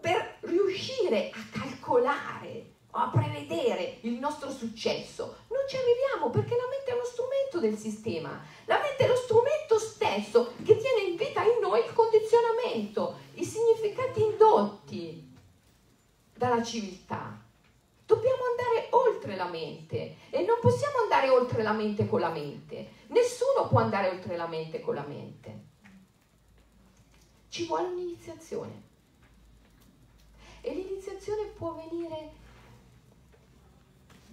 per 0.00 0.38
riuscire 0.40 1.30
a 1.30 1.58
calcolare 1.58 2.67
a 2.90 3.10
prevedere 3.10 3.98
il 4.02 4.14
nostro 4.14 4.50
successo, 4.50 5.36
non 5.48 5.60
ci 5.68 5.76
arriviamo 5.76 6.30
perché 6.30 6.56
la 6.56 6.68
mente 6.68 6.90
è 6.90 6.94
uno 6.94 7.04
strumento 7.04 7.60
del 7.60 7.76
sistema. 7.76 8.40
La 8.64 8.80
mente 8.80 9.04
è 9.04 9.08
lo 9.08 9.16
strumento 9.16 9.78
stesso 9.78 10.52
che 10.64 10.76
tiene 10.76 11.10
in 11.10 11.16
vita 11.16 11.42
in 11.42 11.60
noi 11.60 11.84
il 11.84 11.92
condizionamento, 11.92 13.16
i 13.34 13.44
significati 13.44 14.22
indotti 14.22 15.36
dalla 16.34 16.62
civiltà. 16.62 17.44
Dobbiamo 18.06 18.42
andare 18.44 18.88
oltre 18.90 19.36
la 19.36 19.48
mente 19.48 20.16
e 20.30 20.42
non 20.44 20.56
possiamo 20.60 21.00
andare 21.02 21.28
oltre 21.28 21.62
la 21.62 21.72
mente 21.72 22.06
con 22.08 22.20
la 22.20 22.30
mente. 22.30 22.92
Nessuno 23.08 23.68
può 23.68 23.80
andare 23.80 24.08
oltre 24.08 24.36
la 24.36 24.46
mente 24.46 24.80
con 24.80 24.94
la 24.94 25.04
mente. 25.06 25.66
Ci 27.50 27.66
vuole 27.66 27.88
un'iniziazione. 27.88 28.86
E 30.62 30.74
l'iniziazione 30.74 31.44
può 31.54 31.74
venire 31.74 32.37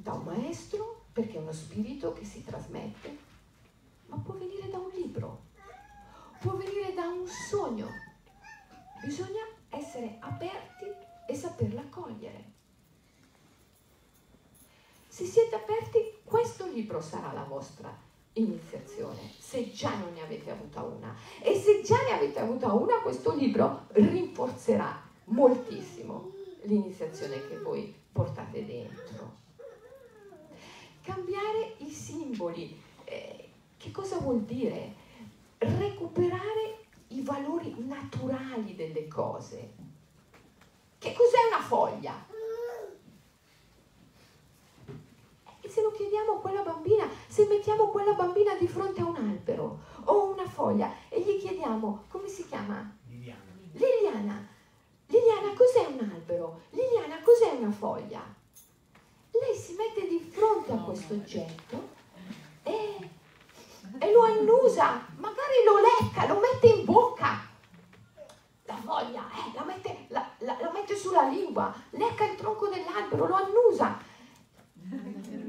da 0.05 0.13
un 0.13 0.21
maestro, 0.23 1.05
perché 1.11 1.37
è 1.37 1.41
uno 1.41 1.51
spirito 1.51 2.13
che 2.13 2.25
si 2.25 2.43
trasmette, 2.43 3.17
ma 4.05 4.17
può 4.17 4.35
venire 4.35 4.69
da 4.69 4.77
un 4.77 4.91
libro, 4.93 5.45
può 6.39 6.55
venire 6.55 6.93
da 6.93 7.07
un 7.07 7.25
sogno. 7.25 7.87
Bisogna 9.03 9.41
essere 9.69 10.17
aperti 10.19 10.85
e 11.27 11.35
saperla 11.35 11.81
cogliere. 11.89 12.53
Se 15.07 15.25
siete 15.25 15.55
aperti, 15.55 16.19
questo 16.23 16.67
libro 16.67 17.01
sarà 17.01 17.31
la 17.31 17.45
vostra 17.45 17.91
iniziazione, 18.33 19.31
se 19.39 19.71
già 19.71 19.95
non 19.95 20.13
ne 20.13 20.21
avete 20.21 20.51
avuta 20.51 20.83
una. 20.83 21.15
E 21.41 21.55
se 21.55 21.81
già 21.81 21.97
ne 22.03 22.11
avete 22.11 22.39
avuta 22.39 22.71
una, 22.73 22.99
questo 22.99 23.33
libro 23.33 23.87
rinforzerà 23.93 25.01
moltissimo 25.25 26.31
l'iniziazione 26.65 27.47
che 27.47 27.57
voi 27.57 27.91
portate 28.11 28.63
dentro 28.63 29.44
cambiare 31.05 31.75
i 31.77 31.89
simboli. 31.89 32.81
Eh, 33.03 33.49
che 33.77 33.91
cosa 33.91 34.17
vuol 34.17 34.41
dire? 34.41 35.03
Recuperare 35.59 36.85
i 37.09 37.21
valori 37.21 37.75
naturali 37.77 38.75
delle 38.75 39.07
cose. 39.07 39.73
Che 40.97 41.13
cos'è 41.13 41.47
una 41.53 41.61
foglia? 41.61 42.33
E 45.61 45.69
se 45.69 45.81
lo 45.81 45.91
chiediamo 45.91 46.33
a 46.33 46.39
quella 46.39 46.61
bambina, 46.61 47.07
se 47.27 47.45
mettiamo 47.45 47.89
quella 47.89 48.13
bambina 48.13 48.55
di 48.55 48.67
fronte 48.67 49.01
a 49.01 49.05
un 49.05 49.15
albero 49.15 49.79
o 50.05 50.31
una 50.31 50.47
foglia 50.47 50.91
e 51.09 51.21
gli 51.21 51.39
chiediamo 51.39 52.05
come 52.07 52.27
si 52.27 52.47
chiama? 52.47 52.97
Liliana. 53.07 53.41
Liliana. 53.71 54.47
Liliana, 55.07 55.53
cos'è 55.55 55.85
un 55.85 56.09
albero? 56.11 56.61
Liliana, 56.71 57.19
cos'è 57.21 57.51
una 57.51 57.71
foglia? 57.71 58.43
Lei 59.41 59.55
si 59.55 59.73
mette 59.73 60.07
di 60.07 60.19
fronte 60.19 60.71
a 60.71 60.77
questo 60.77 61.13
oggetto 61.13 61.89
e, 62.63 63.09
e 63.99 64.11
lo 64.11 64.21
annusa, 64.21 65.05
magari 65.17 65.63
lo 65.65 65.79
lecca, 65.79 66.27
lo 66.27 66.39
mette 66.39 66.67
in 66.67 66.85
bocca. 66.85 67.43
La 68.63 68.75
foglia, 68.75 69.21
eh, 69.31 69.53
la, 69.53 69.63
mette, 69.63 70.05
la, 70.07 70.27
la, 70.39 70.57
la 70.59 70.71
mette 70.71 70.95
sulla 70.95 71.27
lingua, 71.27 71.73
lecca 71.91 72.25
il 72.25 72.35
tronco 72.35 72.67
dell'albero, 72.67 73.27
lo 73.27 73.35
annusa 73.35 73.99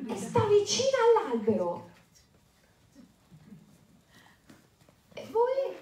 e 0.08 0.16
sta 0.16 0.44
vicino 0.44 0.96
all'albero. 1.06 1.90
E 5.12 5.28
voi, 5.30 5.76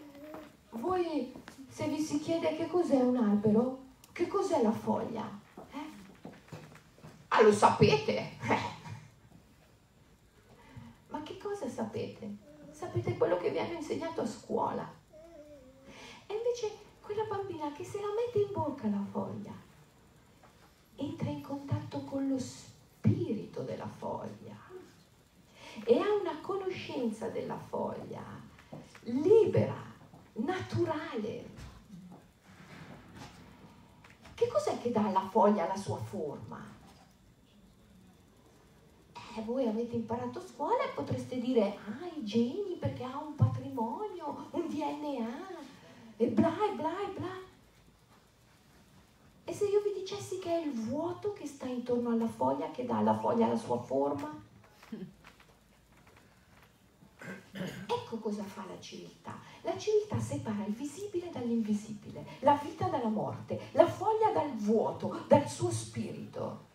voi, 0.70 1.32
se 1.68 1.88
vi 1.88 2.00
si 2.00 2.20
chiede 2.20 2.56
che 2.56 2.66
cos'è 2.68 3.00
un 3.00 3.16
albero, 3.16 3.82
che 4.12 4.26
cos'è 4.26 4.62
la 4.62 4.72
foglia? 4.72 5.42
Ah, 7.36 7.42
lo 7.42 7.50
sapete? 7.50 8.38
Ma 11.08 11.20
che 11.24 11.36
cosa 11.36 11.68
sapete? 11.68 12.36
Sapete 12.70 13.16
quello 13.16 13.38
che 13.38 13.50
vi 13.50 13.58
hanno 13.58 13.72
insegnato 13.72 14.20
a 14.20 14.26
scuola. 14.26 14.88
E 16.28 16.32
invece 16.32 16.70
quella 17.00 17.24
bambina 17.24 17.72
che 17.72 17.82
se 17.82 18.00
la 18.00 18.06
mette 18.14 18.38
in 18.38 18.52
bocca 18.52 18.86
la 18.86 19.04
foglia, 19.10 19.52
entra 20.94 21.28
in 21.28 21.40
contatto 21.40 22.04
con 22.04 22.28
lo 22.28 22.38
spirito 22.38 23.62
della 23.62 23.88
foglia 23.88 24.56
e 25.84 25.98
ha 25.98 26.14
una 26.14 26.40
conoscenza 26.40 27.26
della 27.30 27.58
foglia 27.58 28.22
libera, 29.00 29.82
naturale. 30.34 31.50
Che 34.34 34.46
cos'è 34.46 34.78
che 34.80 34.92
dà 34.92 35.04
alla 35.04 35.28
foglia 35.32 35.66
la 35.66 35.76
sua 35.76 35.98
forma? 35.98 36.73
Eh, 39.36 39.42
voi 39.42 39.66
avete 39.66 39.96
imparato 39.96 40.38
a 40.38 40.42
scuola 40.42 40.84
e 40.84 40.94
potreste 40.94 41.40
dire, 41.40 41.76
ah, 41.86 42.06
i 42.16 42.24
geni 42.24 42.76
perché 42.78 43.04
ha 43.04 43.18
un 43.18 43.34
patrimonio, 43.34 44.48
un 44.50 44.68
DNA, 44.68 45.62
e 46.16 46.26
bla 46.28 46.54
e 46.70 46.74
bla 46.74 47.00
e 47.00 47.12
bla. 47.18 47.42
E 49.44 49.52
se 49.52 49.66
io 49.66 49.80
vi 49.82 49.92
dicessi 50.00 50.38
che 50.38 50.50
è 50.50 50.64
il 50.64 50.72
vuoto 50.72 51.32
che 51.32 51.46
sta 51.46 51.66
intorno 51.66 52.10
alla 52.10 52.28
foglia, 52.28 52.70
che 52.70 52.84
dà 52.84 52.98
alla 52.98 53.18
foglia 53.18 53.48
la 53.48 53.56
sua 53.56 53.78
forma? 53.78 54.42
Ecco 57.86 58.18
cosa 58.18 58.42
fa 58.42 58.64
la 58.68 58.78
civiltà. 58.80 59.36
La 59.62 59.76
civiltà 59.76 60.18
separa 60.18 60.64
il 60.66 60.74
visibile 60.74 61.30
dall'invisibile, 61.30 62.24
la 62.40 62.58
vita 62.62 62.88
dalla 62.88 63.08
morte, 63.08 63.68
la 63.72 63.86
foglia 63.86 64.30
dal 64.30 64.52
vuoto, 64.54 65.24
dal 65.26 65.48
suo 65.48 65.70
spirito 65.70 66.72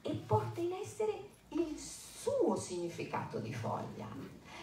e 0.00 0.10
porta 0.10 0.60
in 0.60 0.72
essere 0.72 1.32
il 1.54 1.78
suo 1.78 2.56
significato 2.56 3.38
di 3.38 3.52
foglia. 3.52 4.06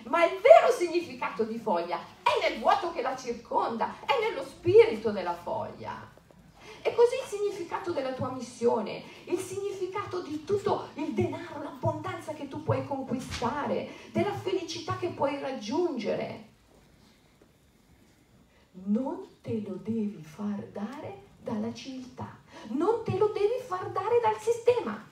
Ma 0.05 0.25
il 0.25 0.39
vero 0.41 0.71
significato 0.75 1.43
di 1.43 1.57
foglia 1.57 1.99
è 2.23 2.49
nel 2.49 2.59
vuoto 2.59 2.91
che 2.91 3.01
la 3.01 3.15
circonda, 3.15 3.95
è 4.05 4.13
nello 4.19 4.43
spirito 4.43 5.11
della 5.11 5.35
foglia. 5.35 6.09
E 6.83 6.95
così 6.95 7.15
il 7.15 7.27
significato 7.27 7.91
della 7.91 8.13
tua 8.13 8.31
missione, 8.31 9.03
il 9.25 9.37
significato 9.37 10.21
di 10.21 10.43
tutto 10.43 10.89
il 10.95 11.13
denaro, 11.13 11.61
l'abbondanza 11.61 12.33
che 12.33 12.47
tu 12.47 12.63
puoi 12.63 12.85
conquistare, 12.85 13.89
della 14.11 14.33
felicità 14.33 14.97
che 14.97 15.09
puoi 15.09 15.39
raggiungere. 15.39 16.49
Non 18.85 19.27
te 19.41 19.61
lo 19.61 19.75
devi 19.75 20.23
far 20.23 20.63
dare 20.71 21.29
dalla 21.39 21.71
civiltà, 21.73 22.39
non 22.69 23.03
te 23.03 23.17
lo 23.17 23.27
devi 23.27 23.61
far 23.63 23.89
dare 23.89 24.19
dal 24.21 24.39
sistema, 24.39 25.07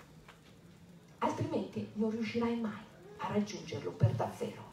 altrimenti 1.20 1.90
non 1.94 2.10
riuscirai 2.10 2.56
mai 2.60 2.88
a 3.18 3.28
raggiungerlo 3.28 3.92
per 3.92 4.12
davvero. 4.12 4.68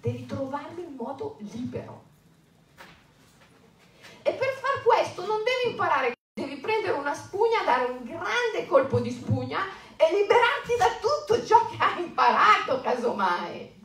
Devi 0.00 0.26
trovarlo 0.26 0.80
in 0.80 0.94
modo 0.94 1.36
libero. 1.38 2.10
E 4.22 4.32
per 4.32 4.52
far 4.60 4.82
questo 4.82 5.26
non 5.26 5.38
devi 5.38 5.72
imparare, 5.72 6.12
devi 6.32 6.56
prendere 6.56 6.92
una 6.92 7.14
spugna, 7.14 7.62
dare 7.64 7.90
un 7.90 8.04
grande 8.04 8.66
colpo 8.66 9.00
di 9.00 9.10
spugna 9.10 9.64
e 9.96 10.12
liberarti 10.12 10.76
da 10.78 10.88
tutto 11.00 11.44
ciò 11.44 11.68
che 11.68 11.76
hai 11.78 12.04
imparato, 12.04 12.80
casomai. 12.80 13.80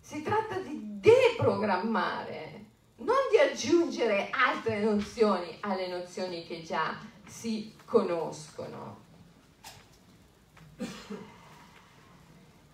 Si 0.00 0.22
tratta 0.22 0.58
di 0.58 1.00
deprogrammare, 1.00 2.64
non 2.96 3.16
di 3.30 3.38
aggiungere 3.38 4.30
altre 4.30 4.80
nozioni 4.80 5.56
alle 5.60 5.88
nozioni 5.88 6.46
che 6.46 6.62
già 6.62 6.96
si 7.28 7.74
conoscono. 7.84 9.06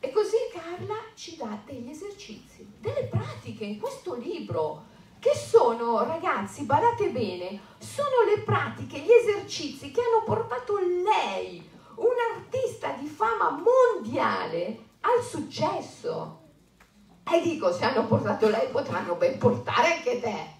E 0.00 0.12
così 0.12 0.36
Carla 0.52 0.96
ci 1.14 1.36
dà 1.36 1.58
degli 1.64 1.90
esercizi, 1.90 2.70
delle 2.78 3.04
pratiche 3.04 3.64
in 3.64 3.80
questo 3.80 4.14
libro, 4.14 4.92
che 5.18 5.34
sono, 5.34 6.04
ragazzi, 6.04 6.64
badate 6.64 7.08
bene, 7.10 7.60
sono 7.78 8.22
le 8.26 8.42
pratiche, 8.42 8.98
gli 8.98 9.10
esercizi 9.10 9.90
che 9.90 10.00
hanno 10.00 10.22
portato 10.24 10.76
lei, 10.78 11.66
un'artista 11.94 12.90
di 13.00 13.06
fama 13.06 13.50
mondiale, 13.50 14.78
al 15.00 15.22
successo. 15.22 16.42
E 17.30 17.40
dico, 17.40 17.72
se 17.72 17.84
hanno 17.84 18.06
portato 18.06 18.48
lei, 18.48 18.68
potranno 18.68 19.14
ben 19.14 19.38
portare 19.38 19.94
anche 19.94 20.20
te. 20.20 20.52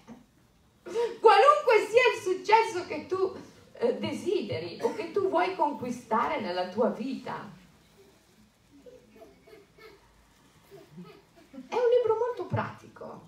Qualunque 1.19 1.87
sia 1.87 2.01
il 2.15 2.21
successo 2.21 2.85
che 2.87 3.05
tu 3.05 3.35
eh, 3.77 3.97
desideri 3.97 4.79
o 4.81 4.93
che 4.93 5.11
tu 5.11 5.29
vuoi 5.29 5.55
conquistare 5.55 6.39
nella 6.39 6.69
tua 6.69 6.89
vita. 6.89 7.51
È 11.67 11.75
un 11.75 11.89
libro 11.97 12.17
molto 12.17 12.45
pratico, 12.45 13.27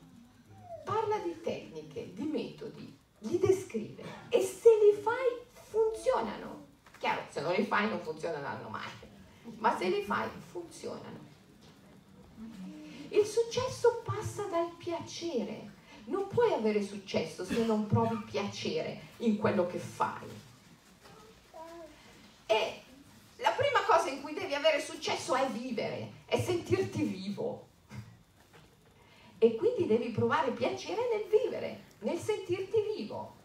parla 0.83 1.17
di 1.19 1.41
tecniche, 1.41 2.13
di 2.13 2.23
metodi, 2.23 2.97
li 3.19 3.39
descrive 3.39 4.03
e 4.29 4.41
se 4.41 4.69
li 4.69 5.01
fai 5.01 5.45
funzionano. 5.53 6.65
Chiaro, 6.97 7.21
se 7.29 7.41
non 7.41 7.53
li 7.53 7.63
fai 7.63 7.89
non 7.89 7.99
funzioneranno 8.01 8.69
mai, 8.69 8.89
ma 9.57 9.75
se 9.77 9.89
li 9.89 10.01
fai 10.03 10.29
funzionano. 10.47 11.25
Il 13.10 13.25
successo 13.25 14.01
passa 14.03 14.43
dal 14.43 14.69
piacere. 14.77 15.75
Non 16.10 16.28
puoi 16.28 16.54
avere 16.54 16.82
successo 16.84 17.43
se 17.46 17.65
non 17.65 17.88
provi 17.88 18.17
piacere 18.30 19.00
in 19.17 19.38
quello 19.38 19.67
che 19.67 19.78
fai. 19.78 20.28
E 22.46 22.82
la 23.38 23.52
prima 23.52 23.82
cosa 23.86 24.10
in 24.10 24.22
cui 24.22 24.34
devi 24.34 24.54
avere 24.54 24.82
successo 24.82 25.36
è 25.36 25.48
vivere, 25.50 26.12
è 26.26 26.39
sentirti 26.39 27.04
vivo. 27.04 27.65
E 29.38 29.56
quindi 29.56 29.86
devi 29.86 30.10
provare 30.10 30.52
piacere 30.52 31.02
nel 31.12 31.26
vivere, 31.30 31.84
nel 32.00 32.17
sentirti 32.17 32.78
vivo. 32.96 33.36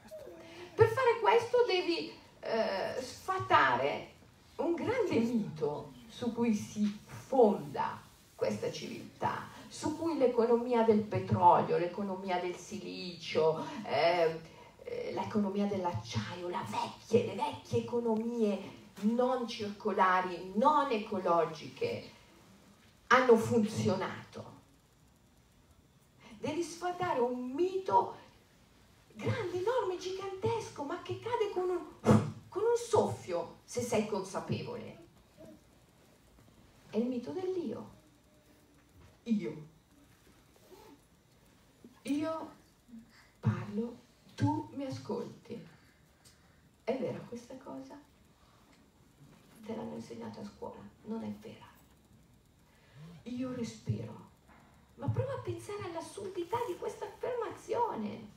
Per 0.74 0.88
fare 0.88 1.18
questo 1.20 1.64
devi 1.66 2.12
eh, 2.40 3.02
sfatare 3.02 4.10
un 4.56 4.74
grande 4.74 5.18
mito 5.18 5.92
su 6.08 6.32
cui 6.32 6.54
si 6.54 7.00
fonda 7.06 8.00
questa 8.36 8.70
civiltà, 8.70 9.48
su 9.72 9.96
cui 9.96 10.18
l'economia 10.18 10.82
del 10.82 11.00
petrolio, 11.00 11.78
l'economia 11.78 12.38
del 12.38 12.56
silicio, 12.56 13.64
eh, 13.84 14.40
eh 14.84 15.12
l'economia 15.14 15.66
dell'acciaio, 15.66 16.48
vecchie, 16.48 17.26
le 17.26 17.34
vecchie 17.34 17.80
economie 17.80 18.80
non 19.02 19.48
circolari, 19.48 20.52
non 20.56 20.90
ecologiche, 20.90 22.10
hanno 23.06 23.36
funzionato 23.36 24.52
devi 26.42 26.62
sfatare 26.62 27.20
un 27.20 27.52
mito 27.52 28.16
grande, 29.14 29.58
enorme, 29.58 29.96
gigantesco, 29.96 30.82
ma 30.82 31.00
che 31.00 31.20
cade 31.20 31.50
con 31.50 31.70
un, 31.70 32.32
con 32.48 32.62
un 32.62 32.76
soffio 32.76 33.58
se 33.64 33.80
sei 33.80 34.06
consapevole. 34.06 34.98
È 36.90 36.96
il 36.96 37.06
mito 37.06 37.30
dell'io. 37.30 37.71
Io. 39.24 39.70
Io 42.02 42.50
parlo, 43.40 43.96
tu 44.34 44.68
mi 44.74 44.84
ascolti. 44.84 45.66
È 46.84 46.98
vera 46.98 47.18
questa 47.20 47.56
cosa? 47.56 47.98
Te 49.64 49.76
l'hanno 49.76 49.94
insegnata 49.94 50.40
a 50.40 50.44
scuola, 50.44 50.82
non 51.04 51.22
è 51.22 51.30
vera. 51.40 51.66
Io 53.24 53.54
respiro 53.54 54.30
ma 55.02 55.08
prova 55.08 55.32
a 55.32 55.38
pensare 55.38 55.82
all'assurdità 55.82 56.58
di 56.64 56.76
questa 56.76 57.06
affermazione. 57.06 58.30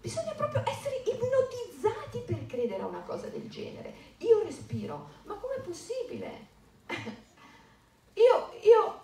Bisogna 0.00 0.32
proprio 0.32 0.62
essere 0.66 1.02
ipnotizzati 1.04 2.20
per 2.20 2.46
credere 2.46 2.82
a 2.82 2.86
una 2.86 3.02
cosa 3.02 3.26
del 3.26 3.46
genere. 3.50 3.92
Io 4.18 4.42
respiro, 4.42 5.10
ma 5.24 5.34
com'è 5.34 5.60
possibile? 5.60 6.46
io, 8.14 8.50
io 8.62 8.97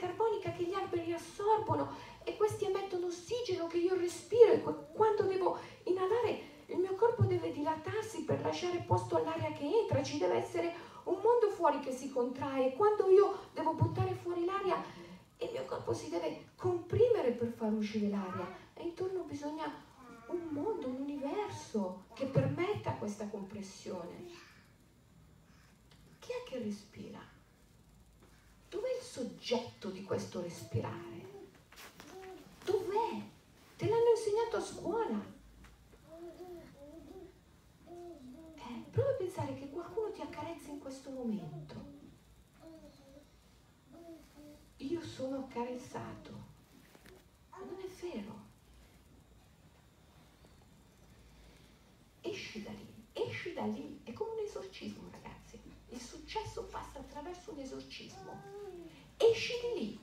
carbonica 0.00 0.50
che 0.52 0.64
gli 0.64 0.72
alberi 0.72 1.12
assorbono 1.12 1.94
e 2.24 2.36
questi 2.36 2.64
emettono 2.64 3.06
ossigeno 3.06 3.66
che 3.66 3.76
io 3.76 3.94
respiro 3.94 4.52
e 4.52 4.62
quando 4.92 5.24
devo 5.24 5.58
inalare 5.84 6.48
il 6.66 6.78
mio 6.78 6.94
corpo 6.94 7.24
deve 7.24 7.52
dilatarsi 7.52 8.22
per 8.22 8.40
lasciare 8.40 8.84
posto 8.86 9.16
all'aria 9.16 9.52
che 9.52 9.64
entra, 9.64 10.02
ci 10.02 10.18
deve 10.18 10.36
essere 10.36 10.72
un 11.04 11.18
mondo 11.22 11.50
fuori 11.50 11.80
che 11.80 11.92
si 11.92 12.10
contrae, 12.10 12.74
quando 12.74 13.08
io 13.08 13.50
devo 13.52 13.74
buttare 13.74 14.14
fuori 14.14 14.44
l'aria, 14.44 14.82
il 15.38 15.50
mio 15.52 15.64
corpo 15.64 15.92
si 15.92 16.08
deve 16.08 16.50
comprimere 16.56 17.32
per 17.32 17.48
far 17.48 17.72
uscire 17.72 18.08
l'aria 18.08 18.46
e 18.74 18.82
intorno 18.82 19.22
bisogna 19.22 19.64
un 20.28 20.48
mondo, 20.50 20.86
un 20.86 21.00
universo 21.00 22.04
che 22.14 22.26
permetta 22.26 22.92
questa 22.92 23.26
compressione. 23.26 24.28
Chi 26.18 26.30
è 26.30 26.48
che 26.48 26.58
respira? 26.58 27.18
Dov'è 28.70 28.96
il 28.98 29.04
soggetto 29.04 29.90
di 29.90 30.02
questo 30.02 30.40
respirare? 30.40 31.28
Dov'è? 32.64 33.20
Te 33.76 33.86
l'hanno 33.86 34.10
insegnato 34.16 34.56
a 34.56 34.60
scuola. 34.60 35.38
prova 38.90 39.10
a 39.10 39.14
pensare 39.14 39.54
che 39.54 39.70
qualcuno 39.70 40.10
ti 40.10 40.20
accarezza 40.20 40.70
in 40.70 40.78
questo 40.78 41.10
momento. 41.10 41.98
Io 44.76 45.02
sono 45.02 45.38
accarezzato. 45.40 46.48
Non 47.50 47.78
è 47.78 47.88
vero. 48.00 48.48
Esci 52.22 52.62
da 52.62 52.70
lì, 52.70 53.04
esci 53.12 53.52
da 53.52 53.64
lì. 53.66 54.00
È 54.02 54.12
come 54.12 54.32
un 54.32 54.44
esorcismo, 54.44 55.08
ragazzi. 55.10 55.60
Il 55.88 56.00
successo 56.00 56.64
passa 56.64 56.98
attraverso 56.98 57.49
esorcismo. 57.62 58.42
Esci 59.16 59.52
di 59.74 59.80
lì. 59.80 60.00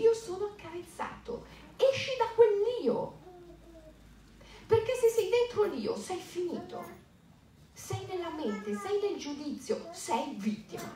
Io 0.00 0.14
sono 0.14 0.46
accarezzato. 0.46 1.44
Esci 1.76 2.10
da 2.18 2.26
quell'io. 2.34 3.20
Perché 4.66 4.94
se 4.94 5.08
sei 5.08 5.28
dentro 5.28 5.64
l'io 5.64 5.96
sei 5.96 6.18
finito 6.18 7.00
sei 7.74 8.06
nella 8.06 8.30
mente, 8.30 8.76
sei 8.76 9.00
nel 9.00 9.18
giudizio, 9.18 9.88
sei 9.92 10.34
vittima. 10.36 10.90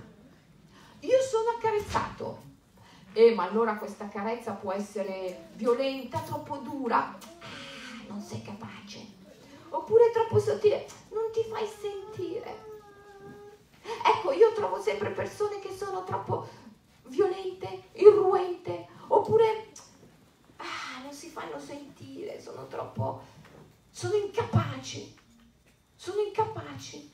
Io 1.01 1.21
sono 1.21 1.51
accarezzato. 1.57 2.45
Eh, 3.13 3.35
ma 3.35 3.45
allora 3.45 3.77
questa 3.77 4.09
carezza 4.09 4.53
può 4.53 4.73
essere 4.73 5.49
violenta, 5.55 6.21
troppo 6.21 6.59
dura. 6.59 6.99
Ah, 6.99 7.19
non 8.09 8.21
sei 8.21 8.43
capace. 8.43 9.15
Oppure 9.71 10.11
troppo 10.13 10.39
sottile, 10.39 10.87
non 11.11 11.31
ti 11.33 11.43
fai 11.45 11.67
sentire. 11.67 12.76
Ecco, 14.05 14.33
io 14.33 14.53
trovo 14.53 14.81
sempre 14.81 15.11
persone 15.11 15.59
che 15.59 15.75
sono 15.75 16.05
troppo 16.05 16.49
violente, 17.09 17.85
irruente, 17.92 18.88
oppure 19.09 19.72
ah, 20.57 21.03
non 21.03 21.12
si 21.12 21.29
fanno 21.29 21.59
sentire, 21.59 22.40
sono 22.40 22.66
troppo, 22.66 23.22
sono 23.90 24.14
incapaci 24.14 25.25
sono 26.07 26.20
incapaci, 26.20 27.11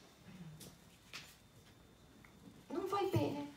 non 2.67 2.87
vai 2.89 3.09
bene, 3.11 3.53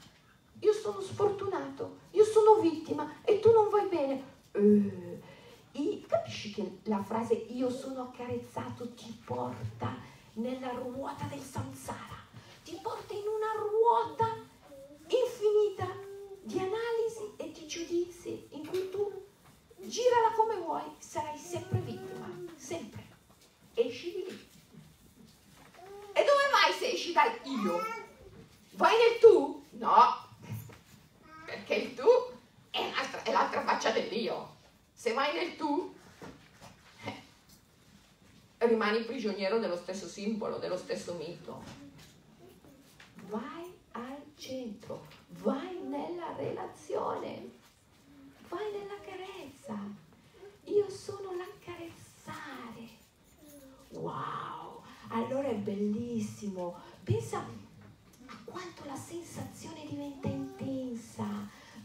io 0.59 0.71
sono 0.71 1.01
sfortunato, 1.01 1.97
io 2.11 2.23
sono 2.23 2.61
vittima 2.61 3.15
e 3.23 3.39
tu 3.39 3.51
non 3.51 3.69
vai 3.69 3.87
bene. 3.87 4.33
I, 5.73 6.05
capisci 6.07 6.53
che 6.53 6.77
la 6.83 7.03
frase 7.03 7.33
io 7.33 7.69
sono 7.69 8.03
accarezzato 8.03 8.93
ti 8.93 9.19
porta 9.25 9.97
nella 10.35 10.71
ruota 10.71 11.25
del 11.25 11.41
samsara, 11.41 12.15
ti 12.65 12.79
porta 12.81 13.13
in 13.13 13.27
una 13.27 13.51
ruota 13.59 14.43
infinita 15.07 15.85
di 16.41 16.57
analisi 16.57 17.33
e 17.37 17.51
di 17.51 17.67
giudizi 17.67 18.47
in 18.53 18.65
cui 18.65 18.89
tu 18.89 19.23
girala 19.77 20.31
come 20.31 20.55
vuoi, 20.55 20.81
sarai 20.97 21.37
sempre 21.37 21.77
vittima, 21.81 22.27
sempre. 22.55 23.03
Esci 23.75 24.11
di 24.11 24.25
lì. 24.27 24.49
E 26.11 26.23
dove 26.23 26.49
vai 26.51 26.73
se 26.73 26.91
esci 26.91 27.11
dal 27.11 27.39
io? 27.43 27.79
Vai 28.71 28.97
nel 28.97 29.19
tu? 29.19 29.63
No, 29.73 30.27
perché 31.45 31.75
il 31.75 31.93
tu 31.93 32.07
è, 32.71 32.91
è 33.23 33.31
l'altra 33.31 33.61
faccia 33.61 33.91
dell'io. 33.91 34.55
Se 34.91 35.13
vai 35.13 35.35
nel 35.35 35.55
tu, 35.55 35.93
eh, 37.03 37.21
rimani 38.57 39.03
prigioniero 39.03 39.59
dello 39.59 39.77
stesso 39.77 40.07
simbolo, 40.07 40.57
dello 40.57 40.77
stesso 40.77 41.13
mito. 41.13 41.84
Centro, 44.45 45.07
vai 45.41 45.75
nella 45.81 46.35
relazione, 46.37 47.49
vai 48.47 48.71
nella 48.73 48.99
carezza. 49.01 49.75
Io 50.65 50.87
sono 50.87 51.31
l'accarezzare. 51.35 52.87
Wow, 53.93 54.83
allora 55.07 55.47
è 55.47 55.55
bellissimo. 55.55 56.75
Pensa 57.03 57.39
a 57.39 58.37
quanto 58.43 58.85
la 58.85 58.95
sensazione 58.95 59.83
diventa 59.87 60.27
intensa, 60.27 61.25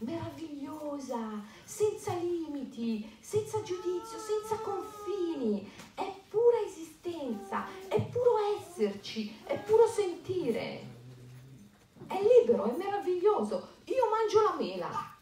meravigliosa, 0.01 1.43
senza 1.63 2.13
limiti, 2.13 3.17
senza 3.19 3.59
giudizio, 3.63 4.19
senza 4.19 4.55
confini. 4.61 5.67
È 5.95 6.13
pura 6.29 6.59
esistenza, 6.63 7.65
è 7.87 7.99
puro 8.03 8.37
esserci, 8.59 9.35
è 9.45 9.57
puro 9.57 9.87
sentire. 9.87 10.90
È 12.11 12.19
libero, 12.21 12.65
è 12.65 12.75
meraviglioso. 12.75 13.75
Io 13.85 14.09
mangio 14.09 14.41
la 14.43 14.55
mela. 14.57 15.15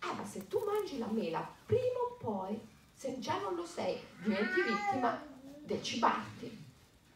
Ah, 0.00 0.12
ma 0.12 0.24
se 0.24 0.46
tu 0.46 0.62
mangi 0.64 0.98
la 0.98 1.08
mela, 1.10 1.44
prima 1.66 1.98
o 1.98 2.16
poi, 2.16 2.56
se 2.94 3.18
già 3.18 3.38
non 3.38 3.56
lo 3.56 3.66
sei, 3.66 4.00
diventi 4.22 4.62
vittima 4.62 5.20
del 5.58 5.82
cibarti. 5.82 6.66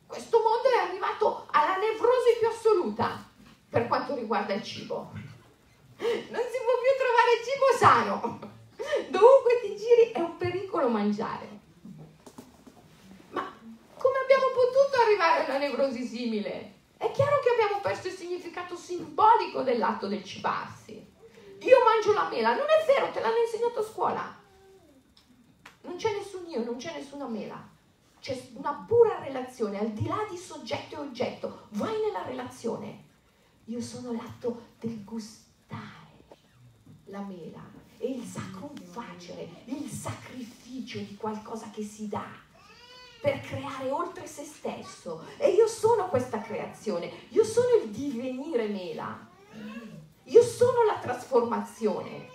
Questo 0.05 0.39
mondo 0.43 0.69
è 0.69 0.89
arrivato 0.89 1.47
alla 1.53 1.77
nevrosi 1.77 2.37
più 2.41 2.49
assoluta 2.49 3.31
per 3.69 3.87
quanto 3.87 4.17
riguarda 4.17 4.55
il 4.55 4.63
cibo. 4.65 5.13
Non 6.03 6.43
si 6.51 6.59
può 6.59 6.75
più 6.83 6.93
trovare 6.99 7.43
cibo 7.45 7.77
sano. 7.79 8.39
Dovunque 9.09 9.61
ti 9.61 9.77
giri 9.77 10.11
è 10.13 10.19
un 10.19 10.37
pericolo 10.37 10.89
mangiare. 10.89 11.49
Ma 13.31 13.55
come 13.97 14.19
abbiamo 14.19 14.47
potuto 14.53 15.01
arrivare 15.01 15.45
a 15.45 15.49
una 15.49 15.59
nevrosi 15.59 16.05
simile? 16.05 16.72
È 17.03 17.11
chiaro 17.11 17.41
che 17.41 17.49
abbiamo 17.49 17.81
perso 17.81 18.07
il 18.07 18.15
significato 18.15 18.77
simbolico 18.77 19.63
dell'atto 19.63 20.07
del 20.07 20.23
cibarsi. 20.23 20.93
Io 20.93 21.77
mangio 21.85 22.13
la 22.13 22.29
mela, 22.29 22.55
non 22.55 22.67
è 22.67 22.87
vero, 22.87 23.11
te 23.11 23.19
l'hanno 23.19 23.39
insegnato 23.45 23.81
a 23.81 23.83
scuola. 23.83 24.41
Non 25.81 25.97
c'è 25.97 26.13
nessun 26.17 26.47
io, 26.47 26.63
non 26.63 26.77
c'è 26.77 26.93
nessuna 26.93 27.27
mela. 27.27 27.61
C'è 28.21 28.41
una 28.53 28.85
pura 28.87 29.19
relazione, 29.19 29.81
al 29.81 29.91
di 29.91 30.07
là 30.07 30.25
di 30.31 30.37
soggetto 30.37 30.95
e 30.95 30.99
oggetto. 30.99 31.67
Vai 31.71 32.01
nella 32.01 32.23
relazione. 32.23 33.07
Io 33.65 33.81
sono 33.81 34.13
l'atto 34.13 34.67
del 34.79 35.03
gustare 35.03 36.21
la 37.07 37.23
mela 37.23 37.69
e 37.99 38.13
il 38.13 38.23
sacrum 38.23 38.77
facere, 38.77 39.49
il 39.65 39.91
sacrificio 39.91 40.99
di 40.99 41.17
qualcosa 41.17 41.69
che 41.71 41.83
si 41.83 42.07
dà 42.07 42.42
per 43.23 43.41
creare 43.41 43.89
oltre 43.89 44.27
se 44.27 44.43
stesso. 44.43 45.25
E 45.39 45.51
io 45.51 45.69
sono 45.69 46.09
questa 46.09 46.41
creazione, 46.41 47.11
io 47.29 47.45
sono 47.45 47.69
il 47.81 47.91
divenire 47.91 48.67
mela, 48.67 49.29
io 50.25 50.43
sono 50.43 50.83
la 50.85 50.99
trasformazione. 50.99 52.29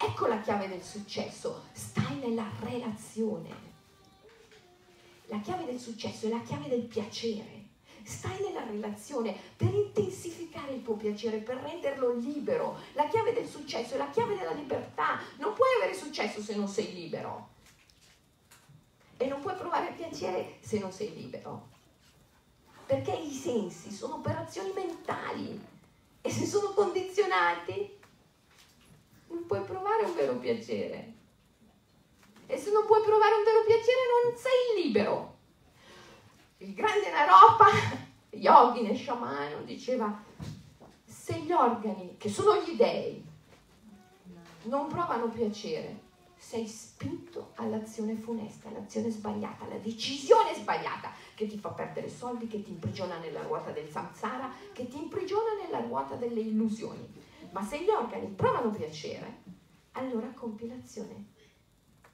Ecco 0.00 0.26
la 0.26 0.40
chiave 0.40 0.68
del 0.68 0.82
successo, 0.82 1.66
stai 1.72 2.18
nella 2.18 2.48
relazione. 2.60 3.66
La 5.26 5.38
chiave 5.38 5.64
del 5.64 5.78
successo 5.78 6.26
è 6.26 6.30
la 6.30 6.42
chiave 6.42 6.68
del 6.68 6.82
piacere. 6.82 7.66
Stai 8.02 8.40
nella 8.40 8.64
relazione 8.64 9.36
per 9.54 9.72
intensificare 9.72 10.72
il 10.72 10.82
tuo 10.82 10.94
piacere, 10.94 11.38
per 11.38 11.56
renderlo 11.58 12.14
libero. 12.14 12.78
La 12.94 13.06
chiave 13.06 13.34
del 13.34 13.46
successo 13.46 13.94
è 13.94 13.98
la 13.98 14.08
chiave 14.10 14.36
della 14.36 14.54
libertà. 14.54 15.20
Non 15.36 15.52
puoi 15.52 15.68
avere 15.76 15.94
successo 15.94 16.40
se 16.40 16.56
non 16.56 16.66
sei 16.66 16.94
libero. 16.94 17.56
E 19.18 19.26
non 19.26 19.40
puoi 19.40 19.54
provare 19.54 19.92
piacere 19.92 20.58
se 20.60 20.78
non 20.78 20.92
sei 20.92 21.12
libero. 21.14 21.68
Perché 22.86 23.12
i 23.12 23.32
sensi 23.32 23.92
sono 23.92 24.14
operazioni 24.14 24.72
mentali 24.72 25.60
e 26.22 26.30
se 26.30 26.46
sono 26.46 26.70
condizionati 26.70 27.98
non 29.28 29.44
puoi 29.46 29.60
provare 29.62 30.04
un 30.04 30.14
vero 30.14 30.36
piacere. 30.36 31.12
E 32.46 32.56
se 32.56 32.70
non 32.70 32.86
puoi 32.86 33.02
provare 33.02 33.34
un 33.34 33.44
vero 33.44 33.64
piacere 33.64 34.00
non 34.24 34.36
sei 34.36 34.82
libero. 34.82 35.36
Il 36.58 36.72
grande 36.72 37.10
Naropa, 37.10 37.66
Yogine 38.30 38.96
Shamano, 38.96 39.62
diceva 39.62 40.24
se 41.04 41.40
gli 41.40 41.52
organi, 41.52 42.16
che 42.16 42.30
sono 42.30 42.62
gli 42.62 42.74
dei, 42.74 43.22
non 44.62 44.86
provano 44.86 45.28
piacere, 45.28 46.06
sei 46.38 46.66
spinto 46.66 47.50
all'azione 47.56 48.14
funesta, 48.14 48.68
all'azione 48.68 49.10
sbagliata, 49.10 49.64
alla 49.64 49.78
decisione 49.78 50.54
sbagliata 50.54 51.12
che 51.34 51.46
ti 51.46 51.58
fa 51.58 51.70
perdere 51.70 52.08
soldi, 52.08 52.46
che 52.46 52.62
ti 52.62 52.70
imprigiona 52.70 53.18
nella 53.18 53.42
ruota 53.42 53.70
del 53.70 53.88
samsara, 53.88 54.50
che 54.72 54.88
ti 54.88 54.96
imprigiona 54.96 55.54
nella 55.62 55.80
ruota 55.80 56.14
delle 56.14 56.40
illusioni. 56.40 57.06
Ma 57.50 57.62
se 57.62 57.82
gli 57.82 57.88
organi 57.88 58.28
provano 58.28 58.70
piacere, 58.70 59.42
allora 59.92 60.28
compi 60.28 60.68
l'azione 60.68 61.36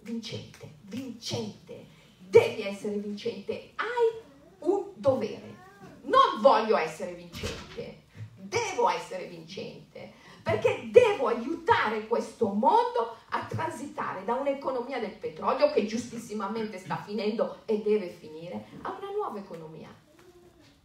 vincente, 0.00 0.76
vincente, 0.82 1.86
devi 2.18 2.62
essere 2.62 2.96
vincente, 2.96 3.72
hai 3.76 4.22
un 4.60 4.92
dovere. 4.94 5.62
Non 6.02 6.40
voglio 6.40 6.76
essere 6.76 7.14
vincente, 7.14 8.02
devo 8.36 8.88
essere 8.90 9.26
vincente, 9.26 10.12
perché 10.44 10.90
devo 10.90 11.28
aiutare 11.28 12.06
questo 12.06 12.48
mondo 12.48 13.16
a 13.30 13.46
transitare 13.46 14.24
da 14.24 14.34
un'economia 14.34 15.00
del 15.00 15.16
petrolio 15.16 15.72
che 15.72 15.86
giustissimamente 15.86 16.78
sta 16.78 16.98
finendo 16.98 17.62
e 17.64 17.80
deve 17.80 18.10
finire, 18.10 18.66
a 18.82 18.90
una 18.90 19.10
nuova 19.10 19.38
economia, 19.38 19.88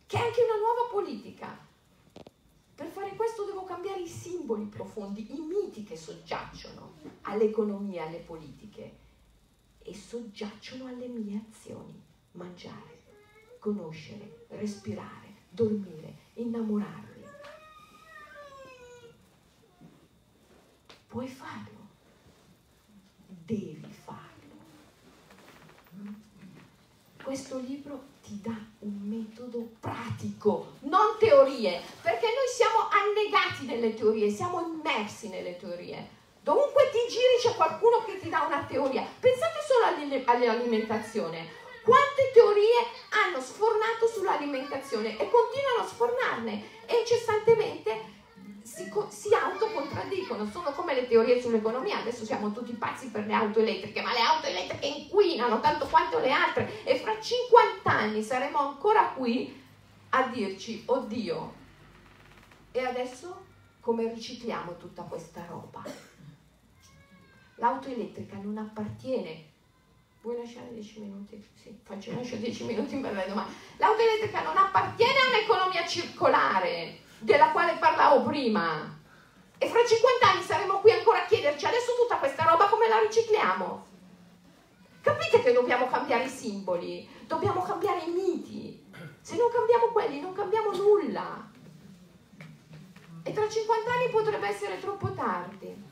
che 0.07 0.17
è 0.17 0.21
anche 0.21 0.43
una 0.43 0.55
nuova 0.55 0.89
politica. 0.89 1.67
Per 2.73 2.87
fare 2.87 3.13
questo 3.17 3.43
devo 3.43 3.65
cambiare 3.65 3.99
i 3.99 4.07
simboli 4.07 4.63
profondi, 4.63 5.35
i 5.35 5.41
miti 5.41 5.83
che 5.83 5.97
soggiacciono 5.97 6.93
all'economia 7.23 8.05
alle 8.05 8.19
politiche 8.19 8.95
e 9.83 9.93
soggiacciono 9.93 10.85
alle 10.85 11.07
mie 11.07 11.43
azioni. 11.49 12.01
Mangiare, 12.31 13.01
conoscere, 13.59 14.45
respirare, 14.51 15.27
dormire, 15.49 16.15
innamorarmi. 16.35 17.08
Puoi 21.09 21.27
farlo, 21.27 21.87
devi 23.27 23.93
farlo. 24.05 24.27
Questo 27.21 27.57
libro 27.59 28.03
ti 28.23 28.39
dà 28.41 28.55
un 28.79 28.99
metodo 29.01 29.71
pratico, 29.79 30.75
non 30.81 31.17
teorie, 31.19 31.81
perché 32.01 32.27
noi 32.27 32.47
siamo 32.53 32.87
annegati 32.89 33.65
nelle 33.65 33.93
teorie, 33.93 34.29
siamo 34.29 34.61
immersi 34.61 35.27
nelle 35.27 35.57
teorie 35.57 36.17
Dovunque 36.49 36.89
ti 36.89 36.97
giri 37.07 37.37
c'è 37.39 37.53
qualcuno 37.55 38.03
che 38.05 38.19
ti 38.19 38.27
dà 38.27 38.41
una 38.41 38.63
teoria. 38.63 39.05
Pensate 39.19 39.59
solo 39.61 39.85
all'alimentazione. 39.85 41.47
Quante 41.83 42.31
teorie 42.33 42.87
hanno 43.09 43.39
sfornato 43.39 44.07
sull'alimentazione 44.07 45.17
e 45.19 45.29
continuano 45.29 45.81
a 45.81 45.87
sfornarne 45.87 46.85
e 46.87 46.99
incessantemente 47.01 48.17
si, 48.79 48.91
si 49.09 49.33
autocontraddicono. 49.33 50.45
Sono 50.45 50.71
come 50.71 50.93
le 50.93 51.07
teorie 51.07 51.41
sull'economia. 51.41 51.99
Adesso 51.99 52.23
siamo 52.23 52.51
tutti 52.53 52.71
pazzi 52.73 53.09
per 53.09 53.25
le 53.25 53.33
auto 53.33 53.59
elettriche, 53.59 54.01
ma 54.01 54.13
le 54.13 54.21
auto 54.21 54.47
elettriche 54.47 54.85
inquinano 54.85 55.59
tanto 55.59 55.85
quanto 55.87 56.19
le 56.19 56.31
altre 56.31 56.83
e 56.85 56.95
fra 56.97 57.19
50 57.19 57.91
anni 57.91 58.23
saremo 58.23 58.57
ancora 58.57 59.09
qui 59.09 59.61
a 60.11 60.27
dirci, 60.27 60.83
oddio, 60.85 61.53
e 62.71 62.79
adesso 62.79 63.45
come 63.81 64.11
ricicliamo 64.11 64.77
tutta 64.77 65.03
questa 65.03 65.45
roba? 65.47 65.83
L'auto 67.55 67.89
elettrica 67.89 68.37
non 68.37 68.57
appartiene. 68.57 69.47
Vuoi 70.21 70.37
lasciare 70.37 70.73
10 70.73 70.99
minuti? 70.99 71.47
Sì, 71.53 71.77
faccio 71.83 72.13
lascio 72.13 72.35
10 72.37 72.63
minuti 72.65 72.97
per 72.97 73.13
le 73.13 73.25
domande. 73.27 73.53
L'auto 73.77 74.01
elettrica 74.01 74.41
non 74.41 74.57
appartiene 74.57 75.13
a 75.13 75.37
un'economia 75.37 75.85
circolare 75.85 77.07
della 77.19 77.51
quale 77.51 77.77
parlavo 77.77 78.23
prima. 78.23 78.97
E 79.57 79.67
fra 79.67 79.85
50 79.85 80.31
anni 80.31 80.41
saremo 80.41 80.79
qui 80.79 80.91
ancora 80.91 81.23
a 81.23 81.25
chiederci 81.25 81.65
adesso 81.65 81.91
tutta 81.99 82.17
questa 82.17 82.43
roba 82.45 82.67
come 82.67 82.87
la 82.87 82.99
ricicliamo? 82.99 83.87
Capite 85.01 85.41
che 85.41 85.51
dobbiamo 85.51 85.87
cambiare 85.87 86.25
i 86.25 86.29
simboli, 86.29 87.07
dobbiamo 87.27 87.61
cambiare 87.61 88.05
i 88.05 88.11
miti. 88.11 88.87
Se 89.21 89.35
non 89.35 89.49
cambiamo 89.51 89.87
quelli 89.87 90.21
non 90.21 90.33
cambiamo 90.33 90.71
nulla. 90.71 91.47
E 93.23 93.33
tra 93.33 93.49
50 93.49 93.91
anni 93.91 94.09
potrebbe 94.09 94.47
essere 94.47 94.79
troppo 94.79 95.11
tardi. 95.11 95.87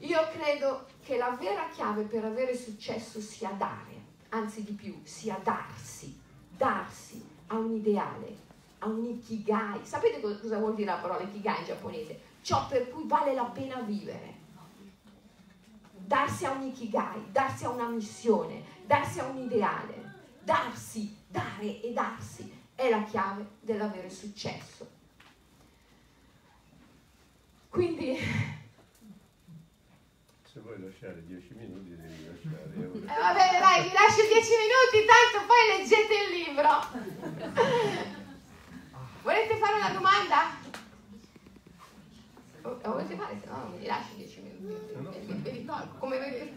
Io 0.00 0.28
credo 0.32 0.86
che 1.02 1.16
la 1.16 1.30
vera 1.30 1.68
chiave 1.70 2.02
per 2.02 2.24
avere 2.24 2.54
successo 2.54 3.20
sia 3.20 3.50
dare, 3.50 4.04
anzi 4.28 4.62
di 4.62 4.72
più, 4.72 5.00
sia 5.02 5.40
darsi, 5.42 6.20
darsi 6.50 7.34
a 7.48 7.56
un 7.56 7.74
ideale, 7.74 8.36
a 8.78 8.86
un 8.86 9.04
ikigai. 9.04 9.80
Sapete 9.84 10.20
cosa 10.20 10.58
vuol 10.58 10.74
dire 10.74 10.90
la 10.90 10.96
parola 10.96 11.22
ikigai 11.22 11.60
in 11.60 11.64
giapponese? 11.64 12.20
Ciò 12.42 12.66
per 12.66 12.90
cui 12.90 13.04
vale 13.06 13.34
la 13.34 13.44
pena 13.44 13.80
vivere. 13.80 14.34
Darsi 15.92 16.44
a 16.44 16.52
un 16.52 16.62
ikigai, 16.62 17.30
darsi 17.32 17.64
a 17.64 17.70
una 17.70 17.88
missione, 17.88 18.62
darsi 18.86 19.20
a 19.20 19.24
un 19.24 19.38
ideale. 19.38 20.14
Darsi, 20.42 21.16
dare 21.26 21.80
e 21.82 21.92
darsi 21.92 22.48
è 22.76 22.88
la 22.88 23.02
chiave 23.02 23.46
dell'avere 23.60 24.08
successo. 24.10 24.86
Quindi 27.68 28.16
se 30.56 30.62
vuoi 30.62 30.80
lasciare 30.80 31.22
10 31.26 31.54
minuti 31.54 31.94
devi 31.94 32.24
lasciare. 32.24 32.72
Eh, 32.72 33.20
va 33.20 33.32
bene, 33.34 33.58
dai, 33.60 33.82
vi 33.82 33.92
lascio 33.92 34.24
10 34.24 34.32
minuti, 34.64 35.04
tanto 35.04 35.44
poi 35.44 35.62
leggete 35.76 36.14
il 36.16 36.32
libro. 36.32 36.72
Volete 39.20 39.56
fare 39.56 39.74
una 39.76 39.90
domanda? 39.90 40.56
La 42.62 42.88
volete 42.88 43.16
fare? 43.16 43.38
Se 43.38 43.46
no 43.48 43.68
non 43.68 43.78
mi 43.78 43.84
lascio 43.84 44.14
10 44.14 44.40
minuti. 44.40 44.94
No, 44.94 45.00
no. 45.02 45.10
Ve 45.42 45.50
li 45.50 45.64
tolgo, 45.66 45.94
come 45.98 46.18
vedete. 46.18 46.54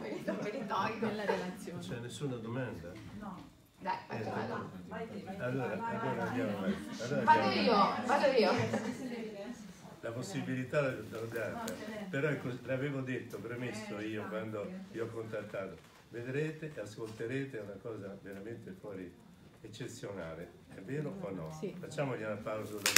Ve 0.00 0.50
li 0.52 0.66
tolgo. 0.66 1.06
Nella 1.06 1.24
relazione. 1.26 1.72
Non 1.72 1.80
c'è 1.80 1.98
nessuna 1.98 2.36
domanda? 2.36 2.92
No. 3.20 3.54
Dai, 3.80 3.96
faccio 4.06 4.22
eh, 4.22 4.30
una 4.32 5.44
Allora, 5.44 5.72
allora 5.72 6.22
andiamo. 6.26 6.64
Allora 7.00 7.22
vado 7.22 7.50
io, 7.50 7.96
vado 8.06 8.26
io 8.28 9.64
la 10.00 10.10
possibilità 10.10 10.80
l'ho 10.80 11.26
data, 11.32 11.64
però 12.10 12.30
l'avevo 12.64 13.00
detto, 13.00 13.38
premesso 13.38 13.98
io 14.00 14.26
quando 14.28 14.68
vi 14.90 15.00
ho 15.00 15.06
contattato, 15.08 15.76
vedrete 16.10 16.72
e 16.74 16.80
ascolterete 16.80 17.58
una 17.58 17.76
cosa 17.82 18.16
veramente 18.22 18.70
fuori 18.72 19.12
eccezionale, 19.60 20.50
è 20.74 20.80
vero 20.80 21.14
o 21.20 21.30
no? 21.30 21.56
Sì. 21.58 21.74
Facciamogli 21.78 22.22
un 22.22 22.30
applauso 22.30 22.78
da 22.78 22.90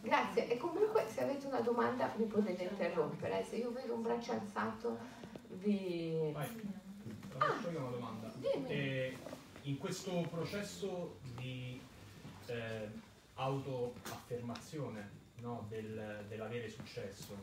Grazie, 0.00 0.48
e 0.48 0.56
comunque 0.56 1.06
se 1.08 1.22
avete 1.22 1.46
una 1.46 1.60
domanda 1.60 2.12
mi 2.16 2.26
potete 2.26 2.64
interrompere, 2.64 3.44
se 3.48 3.56
io 3.56 3.70
vedo 3.72 3.94
un 3.94 4.02
braccio 4.02 4.32
alzato 4.32 4.98
vi... 5.48 6.30
Vai. 6.32 6.82
Ah, 7.38 7.70
io 7.70 7.80
una 7.80 7.90
domanda. 7.90 8.32
Eh, 8.68 9.16
in 9.62 9.78
questo 9.78 10.26
processo 10.30 11.18
di 11.36 11.80
eh, 12.46 12.88
autoaffermazione 13.34 15.10
no, 15.40 15.66
del, 15.68 16.24
dell'avere 16.28 16.68
successo, 16.68 17.36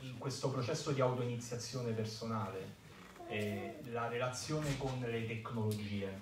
in 0.00 0.18
questo 0.18 0.50
processo 0.50 0.90
di 0.90 1.00
autoiniziazione 1.00 1.92
personale, 1.92 2.80
eh, 3.28 3.78
la 3.90 4.08
relazione 4.08 4.76
con 4.78 4.98
le 4.98 5.26
tecnologie, 5.26 6.20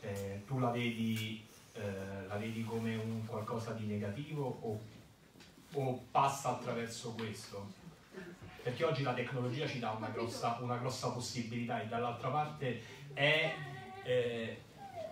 eh, 0.00 0.42
tu 0.46 0.58
la 0.58 0.70
vedi, 0.70 1.42
eh, 1.72 2.26
la 2.26 2.36
vedi, 2.36 2.62
come 2.62 2.96
un 2.96 3.24
qualcosa 3.24 3.72
di 3.72 3.86
negativo 3.86 4.58
o, 4.60 4.80
o 5.72 6.04
passa 6.10 6.50
attraverso 6.50 7.12
questo? 7.12 7.84
Perché 8.66 8.84
oggi 8.84 9.04
la 9.04 9.14
tecnologia 9.14 9.64
ci 9.64 9.78
dà 9.78 9.92
una 9.92 10.08
grossa, 10.08 10.58
una 10.60 10.76
grossa 10.76 11.12
possibilità 11.12 11.80
e 11.80 11.86
dall'altra 11.86 12.30
parte 12.30 12.82
è, 13.14 13.54
eh, 14.02 14.60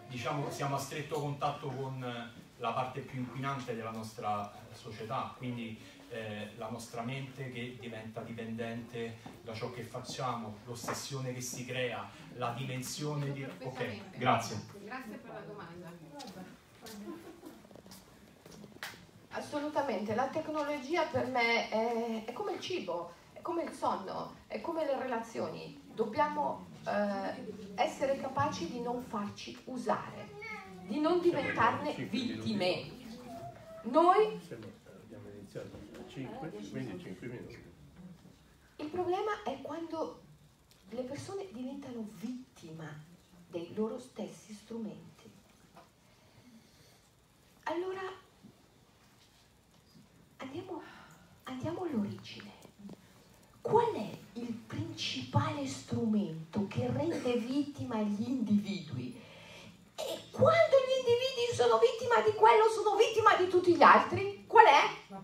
diciamo, 0.09 0.51
siamo 0.51 0.75
a 0.75 0.79
stretto 0.81 1.21
contatto 1.21 1.69
con 1.69 2.33
la 2.57 2.73
parte 2.73 3.03
più 3.03 3.21
inquinante 3.21 3.77
della 3.77 3.93
nostra 3.93 4.53
società, 4.73 5.33
quindi 5.37 5.81
eh, 6.09 6.51
la 6.57 6.69
nostra 6.69 7.03
mente 7.03 7.53
che 7.53 7.77
diventa 7.79 8.23
dipendente 8.23 9.19
da 9.45 9.55
ciò 9.55 9.71
che 9.71 9.85
facciamo, 9.85 10.57
l'ossessione 10.65 11.33
che 11.33 11.41
si 11.41 11.65
crea, 11.65 12.11
la 12.35 12.53
dimensione 12.55 13.31
di... 13.31 13.45
Ok, 13.45 14.19
grazie. 14.19 14.63
Grazie 14.83 15.15
per 15.15 15.33
la 15.33 15.41
domanda. 15.47 15.93
Assolutamente, 19.29 20.13
la 20.17 20.27
tecnologia 20.27 21.05
per 21.05 21.29
me 21.29 21.69
è, 21.69 22.25
è 22.25 22.33
come 22.33 22.55
il 22.55 22.61
cibo 22.61 23.23
come 23.45 23.65
il 23.65 23.73
sonno, 23.73 24.37
è 24.47 24.59
come 24.63 24.87
le 24.87 24.99
relazioni, 24.99 25.79
dobbiamo 25.93 26.69
eh, 26.87 27.75
essere 27.75 28.17
capaci 28.17 28.71
di 28.71 28.81
non 28.81 29.03
farci 29.03 29.55
usare, 29.67 30.31
di 30.87 30.99
non 30.99 31.21
diventarne 31.21 31.93
vittime. 31.93 32.91
Noi... 33.83 34.41
Abbiamo 34.97 35.29
iniziato 35.29 35.77
a 35.77 36.09
5, 36.09 36.49
quindi 36.71 36.99
5 36.99 37.27
minuti. 37.27 37.63
Il 38.77 38.89
problema 38.89 39.43
è 39.45 39.61
quando 39.61 40.23
le 40.89 41.03
persone 41.03 41.47
diventano 41.53 42.09
vittima 42.13 42.89
dei 43.51 43.75
loro 43.75 43.99
stessi 43.99 44.55
strumenti. 44.55 45.31
Allora 47.65 48.01
andiamo, 50.39 50.81
andiamo 51.43 51.83
all'origine 51.83 52.63
qual 53.65 53.95
è 53.95 54.19
il 54.35 54.53
principale 54.53 55.67
strumento 55.67 56.67
che 56.69 56.87
rende 56.93 57.39
vittima 57.85 58.01
gli 58.01 58.29
individui? 58.29 59.23
E 59.97 60.21
quando 60.31 60.77
gli 60.87 60.99
individui 60.99 61.55
sono 61.55 61.79
vittima 61.79 62.21
di 62.23 62.33
quello, 62.33 62.69
sono 62.69 62.97
vittima 62.97 63.37
di 63.37 63.49
tutti 63.49 63.77
gli 63.77 63.83
altri? 63.83 64.45
Qual 64.47 64.65
è? 64.65 64.83
La 65.09 65.21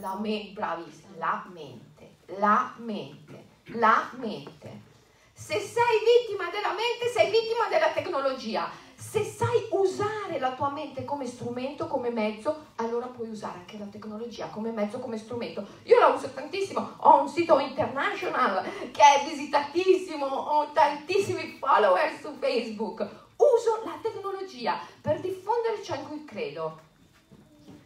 La 0.00 0.16
mente, 0.18 0.52
bravissima, 0.52 1.16
la 1.16 1.46
mente, 1.52 2.16
la 2.38 2.74
mente, 2.78 3.44
la 3.78 4.10
mente. 4.16 4.84
Se 5.32 5.58
sei 5.58 5.98
vittima 6.04 6.50
della 6.50 6.72
mente, 6.72 7.08
sei 7.12 7.30
vittima 7.30 7.68
della 7.68 7.92
tecnologia 7.92 8.70
se 9.16 9.24
sai 9.24 9.66
usare 9.70 10.38
la 10.38 10.52
tua 10.52 10.68
mente 10.68 11.06
come 11.06 11.26
strumento, 11.26 11.86
come 11.86 12.10
mezzo, 12.10 12.66
allora 12.76 13.06
puoi 13.06 13.30
usare 13.30 13.60
anche 13.60 13.78
la 13.78 13.86
tecnologia 13.86 14.48
come 14.48 14.72
mezzo, 14.72 14.98
come 14.98 15.16
strumento. 15.16 15.66
Io 15.84 15.98
la 15.98 16.08
uso 16.08 16.28
tantissimo, 16.28 16.96
ho 16.98 17.22
un 17.22 17.28
sito 17.28 17.58
international 17.58 18.62
che 18.90 19.00
è 19.00 19.24
visitatissimo, 19.26 20.26
ho 20.26 20.70
tantissimi 20.72 21.56
follower 21.58 22.18
su 22.20 22.36
Facebook. 22.38 23.00
Uso 23.36 23.82
la 23.86 23.98
tecnologia 24.02 24.78
per 25.00 25.20
diffondere 25.20 25.82
ciò 25.82 25.94
in 25.94 26.06
cui 26.06 26.24
credo, 26.26 26.78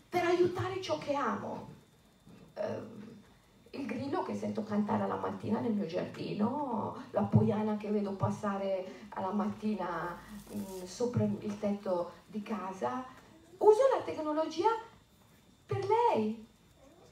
per 0.08 0.24
aiutare 0.24 0.80
ciò 0.82 0.98
che 0.98 1.14
amo. 1.14 1.68
Uh, 2.54 2.99
il 3.72 3.86
grillo 3.86 4.22
che 4.22 4.34
sento 4.34 4.64
cantare 4.64 5.04
alla 5.04 5.16
mattina 5.16 5.60
nel 5.60 5.72
mio 5.72 5.86
giardino, 5.86 7.04
la 7.10 7.22
poiana 7.22 7.76
che 7.76 7.90
vedo 7.90 8.12
passare 8.12 9.06
alla 9.10 9.32
mattina 9.32 10.18
mh, 10.48 10.58
mm, 10.58 10.84
sopra 10.84 11.22
il 11.24 11.58
tetto 11.58 12.12
di 12.26 12.42
casa. 12.42 13.04
Uso 13.58 13.80
la 13.94 14.02
tecnologia 14.02 14.68
per 15.66 15.86
lei, 15.86 16.46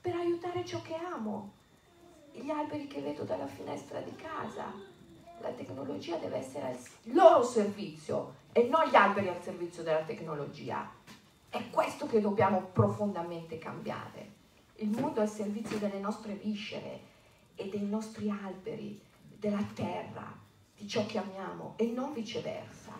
per 0.00 0.16
aiutare 0.16 0.64
ciò 0.64 0.82
che 0.82 0.96
amo, 0.96 1.52
gli 2.32 2.50
alberi 2.50 2.86
che 2.86 3.00
vedo 3.00 3.22
dalla 3.24 3.46
finestra 3.46 4.00
di 4.00 4.14
casa. 4.16 4.64
La 5.40 5.50
tecnologia 5.50 6.16
deve 6.16 6.38
essere 6.38 6.66
al 6.66 6.78
loro 7.14 7.44
servizio 7.44 8.34
e 8.50 8.64
non 8.64 8.88
gli 8.88 8.96
alberi 8.96 9.28
al 9.28 9.40
servizio 9.40 9.84
della 9.84 10.02
tecnologia. 10.02 10.90
È 11.48 11.70
questo 11.70 12.06
che 12.06 12.20
dobbiamo 12.20 12.70
profondamente 12.72 13.58
cambiare 13.58 14.37
il 14.80 14.90
mondo 14.90 15.20
al 15.20 15.28
servizio 15.28 15.78
delle 15.78 15.98
nostre 15.98 16.34
viscere 16.34 17.00
e 17.56 17.68
dei 17.68 17.86
nostri 17.86 18.30
alberi, 18.30 19.00
della 19.36 19.64
terra, 19.74 20.36
di 20.76 20.86
ciò 20.86 21.04
che 21.06 21.18
amiamo 21.18 21.74
e 21.76 21.86
non 21.86 22.12
viceversa. 22.12 22.92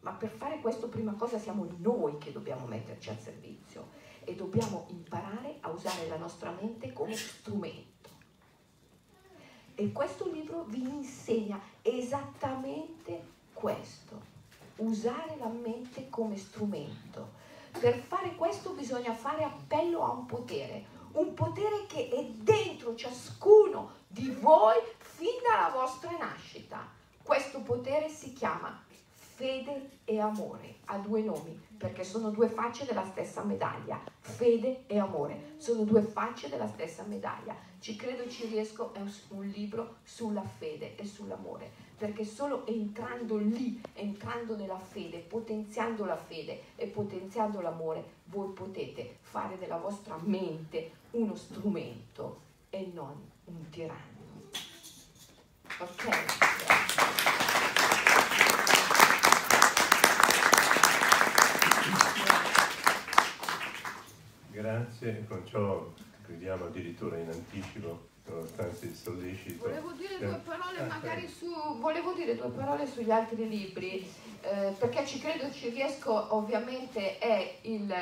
Ma 0.00 0.12
per 0.12 0.30
fare 0.30 0.60
questo 0.60 0.88
prima 0.88 1.12
cosa 1.12 1.38
siamo 1.38 1.66
noi 1.78 2.16
che 2.16 2.32
dobbiamo 2.32 2.64
metterci 2.66 3.10
al 3.10 3.18
servizio 3.18 3.88
e 4.24 4.34
dobbiamo 4.34 4.86
imparare 4.88 5.58
a 5.60 5.68
usare 5.68 6.08
la 6.08 6.16
nostra 6.16 6.50
mente 6.58 6.92
come 6.94 7.14
strumento. 7.14 8.08
E 9.74 9.92
questo 9.92 10.30
libro 10.30 10.64
vi 10.64 10.80
insegna 10.80 11.60
esattamente 11.82 13.38
questo, 13.52 14.22
usare 14.76 15.36
la 15.36 15.48
mente 15.48 16.08
come 16.08 16.38
strumento. 16.38 17.38
Per 17.78 17.98
fare 17.98 18.34
questo 18.36 18.72
bisogna 18.72 19.12
fare 19.12 19.44
appello 19.44 20.02
a 20.02 20.12
un 20.12 20.24
potere, 20.24 20.98
un 21.12 21.34
potere 21.34 21.86
che 21.86 22.08
è 22.08 22.24
dentro 22.24 22.94
ciascuno 22.94 23.92
di 24.06 24.30
voi 24.30 24.76
fin 24.98 25.38
dalla 25.42 25.70
vostra 25.70 26.16
nascita. 26.16 26.86
Questo 27.22 27.60
potere 27.60 28.08
si 28.08 28.32
chiama 28.32 28.84
fede 29.40 30.00
e 30.04 30.20
amore, 30.20 30.80
ha 30.84 30.98
due 30.98 31.22
nomi, 31.22 31.58
perché 31.78 32.04
sono 32.04 32.28
due 32.28 32.48
facce 32.50 32.84
della 32.84 33.06
stessa 33.06 33.42
medaglia. 33.42 33.98
Fede 34.20 34.84
e 34.86 34.98
amore 34.98 35.54
sono 35.56 35.84
due 35.84 36.02
facce 36.02 36.50
della 36.50 36.68
stessa 36.68 37.04
medaglia. 37.04 37.56
Ci 37.78 37.96
credo, 37.96 38.28
ci 38.28 38.46
riesco, 38.46 38.92
è 38.92 39.00
un 39.28 39.46
libro 39.46 39.96
sulla 40.02 40.42
fede 40.42 40.94
e 40.96 41.06
sull'amore, 41.06 41.70
perché 42.00 42.24
solo 42.24 42.66
entrando 42.66 43.36
lì, 43.36 43.78
entrando 43.92 44.56
nella 44.56 44.78
fede, 44.78 45.18
potenziando 45.18 46.06
la 46.06 46.16
fede 46.16 46.62
e 46.76 46.86
potenziando 46.86 47.60
l'amore, 47.60 48.02
voi 48.24 48.54
potete 48.54 49.18
fare 49.20 49.58
della 49.58 49.76
vostra 49.76 50.16
mente 50.22 50.92
uno 51.10 51.34
strumento 51.34 52.40
e 52.70 52.90
non 52.94 53.22
un 53.44 53.68
tiranno. 53.68 53.98
Ok? 55.78 56.08
Grazie, 64.50 65.26
con 65.28 65.46
ciò 65.46 65.92
chiudiamo 66.24 66.64
addirittura 66.64 67.18
in 67.18 67.28
anticipo, 67.28 68.08
il 68.66 68.94
sollecito. 68.94 69.68
Volevo 69.68 69.92
dire 69.92 70.18
due 70.18 70.36
eh. 70.36 70.40
parole 70.44 70.78
ah, 70.80 70.86
magari 70.86 71.28
su, 71.28 71.46
volevo 71.78 72.12
dire 72.12 72.36
due 72.36 72.50
parole 72.50 72.86
sugli 72.86 73.10
altri 73.10 73.48
libri, 73.48 74.06
eh, 74.42 74.74
perché 74.78 75.06
ci 75.06 75.18
credo, 75.18 75.50
ci 75.50 75.70
riesco, 75.70 76.34
ovviamente 76.34 77.18
è 77.18 77.58
il, 77.62 77.94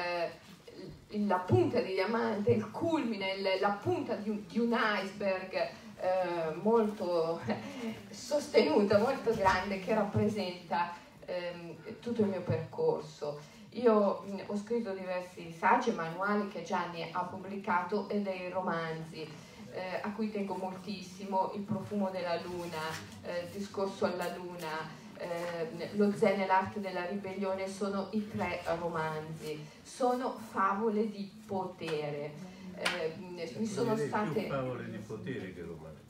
la 1.26 1.38
punta 1.38 1.80
di 1.80 1.94
diamante, 1.94 2.50
il 2.50 2.70
culmine, 2.70 3.59
la 3.61 3.70
punta 3.70 4.14
di 4.14 4.30
un, 4.30 4.44
di 4.46 4.59
un 4.59 4.76
iceberg 4.76 5.54
eh, 6.00 6.54
molto 6.62 7.40
sostenuta, 8.11 8.98
molto 8.98 9.34
grande, 9.34 9.80
che 9.80 9.94
rappresenta 9.94 10.94
eh, 11.24 11.76
tutto 12.00 12.22
il 12.22 12.28
mio 12.28 12.42
percorso. 12.42 13.56
Io 13.72 14.24
mh, 14.26 14.40
ho 14.46 14.56
scritto 14.56 14.92
diversi 14.92 15.52
saggi 15.52 15.90
e 15.90 15.92
manuali 15.92 16.48
che 16.48 16.62
Gianni 16.62 17.09
ha 17.12 17.22
pubblicato 17.24 18.09
e 18.09 18.20
dei 18.20 18.48
romanzi 18.50 19.46
eh, 19.78 20.00
a 20.02 20.10
cui 20.12 20.30
tengo 20.30 20.54
moltissimo, 20.54 21.52
Il 21.54 21.62
profumo 21.62 22.10
della 22.10 22.40
luna, 22.42 22.82
eh, 23.22 23.44
Il 23.44 23.50
discorso 23.52 24.06
alla 24.06 24.34
luna, 24.34 25.06
eh, 25.16 25.90
Lo 25.94 26.12
zen 26.12 26.40
e 26.40 26.46
l'arte 26.46 26.80
della 26.80 27.04
ribellione 27.06 27.68
sono 27.68 28.08
i 28.10 28.28
tre 28.28 28.62
romanzi, 28.78 29.64
sono 29.82 30.36
favole 30.50 31.08
di 31.10 31.30
potere. 31.46 32.32
Eh, 32.76 33.14
mi 33.18 33.66
sono 33.66 33.96
state... 33.96 34.42
Più 34.42 34.48
favole 34.48 34.90
di 34.90 34.98
potere 34.98 35.54
che 35.54 35.62
romanzi 35.62 36.06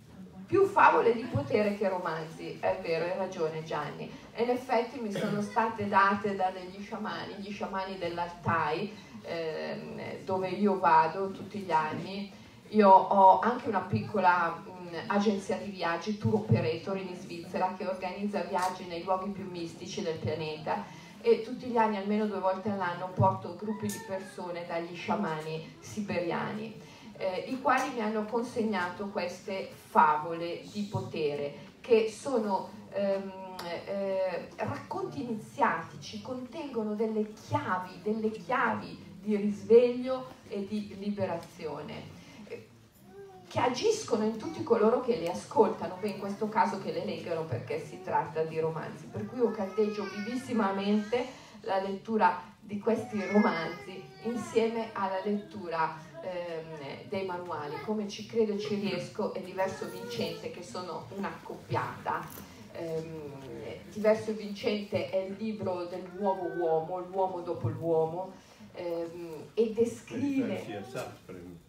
più 0.48 0.64
favole 0.64 1.12
di 1.12 1.24
potere 1.24 1.76
che 1.76 1.90
romanzi, 1.90 2.56
è 2.58 2.78
vero, 2.80 3.04
hai 3.04 3.18
ragione 3.18 3.62
Gianni. 3.64 4.10
E 4.32 4.44
in 4.44 4.48
effetti 4.48 4.98
mi 4.98 5.12
sono 5.12 5.42
state 5.42 5.86
date 5.88 6.34
da 6.36 6.50
degli 6.50 6.82
sciamani, 6.82 7.34
gli 7.34 7.52
sciamani 7.52 7.98
dell'Altai, 7.98 8.90
eh, 9.24 10.22
dove 10.24 10.48
io 10.48 10.78
vado 10.78 11.30
tutti 11.32 11.58
gli 11.58 11.70
anni. 11.70 12.32
Io 12.70 12.88
ho 12.88 13.40
anche 13.40 13.68
una 13.68 13.80
piccola 13.80 14.48
mh, 14.50 14.96
agenzia 15.06 15.56
di 15.56 15.70
viaggi, 15.70 16.18
tour 16.18 16.34
operator 16.34 16.96
in 16.96 17.14
Svizzera, 17.14 17.74
che 17.76 17.86
organizza 17.86 18.40
viaggi 18.42 18.84
nei 18.86 19.02
luoghi 19.02 19.30
più 19.30 19.48
mistici 19.50 20.02
del 20.02 20.18
pianeta. 20.18 20.84
E 21.20 21.42
tutti 21.42 21.66
gli 21.66 21.76
anni, 21.76 21.96
almeno 21.96 22.26
due 22.26 22.38
volte 22.38 22.70
all'anno, 22.70 23.10
porto 23.14 23.56
gruppi 23.56 23.86
di 23.86 24.00
persone 24.06 24.66
dagli 24.66 24.94
sciamani 24.94 25.76
siberiani 25.80 26.96
eh, 27.18 27.44
i 27.48 27.60
quali 27.60 27.92
mi 27.92 28.00
hanno 28.00 28.24
consegnato 28.24 29.08
queste 29.08 29.68
favole 29.72 30.62
di 30.72 30.82
potere 30.82 31.66
che 31.80 32.10
sono 32.10 32.70
ehm, 32.92 33.56
eh, 33.86 34.48
racconti 34.56 35.22
iniziatici, 35.22 36.22
contengono 36.22 36.94
delle 36.94 37.32
chiavi, 37.32 38.00
delle 38.02 38.30
chiavi 38.30 39.06
di 39.20 39.36
risveglio 39.36 40.26
e 40.48 40.64
di 40.66 40.96
liberazione 40.98 42.16
che 43.48 43.58
agiscono 43.60 44.24
in 44.24 44.36
tutti 44.36 44.62
coloro 44.62 45.00
che 45.00 45.16
le 45.16 45.30
ascoltano, 45.30 45.96
beh 45.98 46.08
in 46.08 46.18
questo 46.18 46.48
caso 46.48 46.78
che 46.78 46.92
le 46.92 47.04
leggono 47.04 47.44
perché 47.44 47.84
si 47.84 48.02
tratta 48.02 48.42
di 48.42 48.60
romanzi, 48.60 49.06
per 49.06 49.26
cui 49.26 49.38
io 49.38 49.50
caldeggio 49.50 50.04
vivissimamente 50.04 51.24
la 51.62 51.80
lettura 51.80 52.40
di 52.60 52.78
questi 52.78 53.18
romanzi 53.32 54.02
insieme 54.24 54.90
alla 54.92 55.20
lettura 55.24 55.96
ehm, 56.20 57.08
dei 57.08 57.24
manuali, 57.24 57.74
come 57.84 58.06
ci 58.06 58.26
credo 58.26 58.52
e 58.52 58.58
ci 58.58 58.74
riesco 58.74 59.32
e 59.32 59.42
Diverso 59.42 59.88
Vincente, 59.88 60.50
che 60.50 60.62
sono 60.62 61.06
un'accoppiata. 61.16 62.26
Ehm, 62.72 63.46
Diverso 63.90 64.32
Vincente 64.32 65.08
è 65.08 65.16
il 65.16 65.36
libro 65.38 65.86
del 65.86 66.04
nuovo 66.18 66.44
uomo, 66.58 66.98
l'uomo 66.98 67.40
dopo 67.40 67.68
l'uomo, 67.68 68.32
ehm, 68.74 69.44
e 69.54 69.72
descrive 69.72 70.62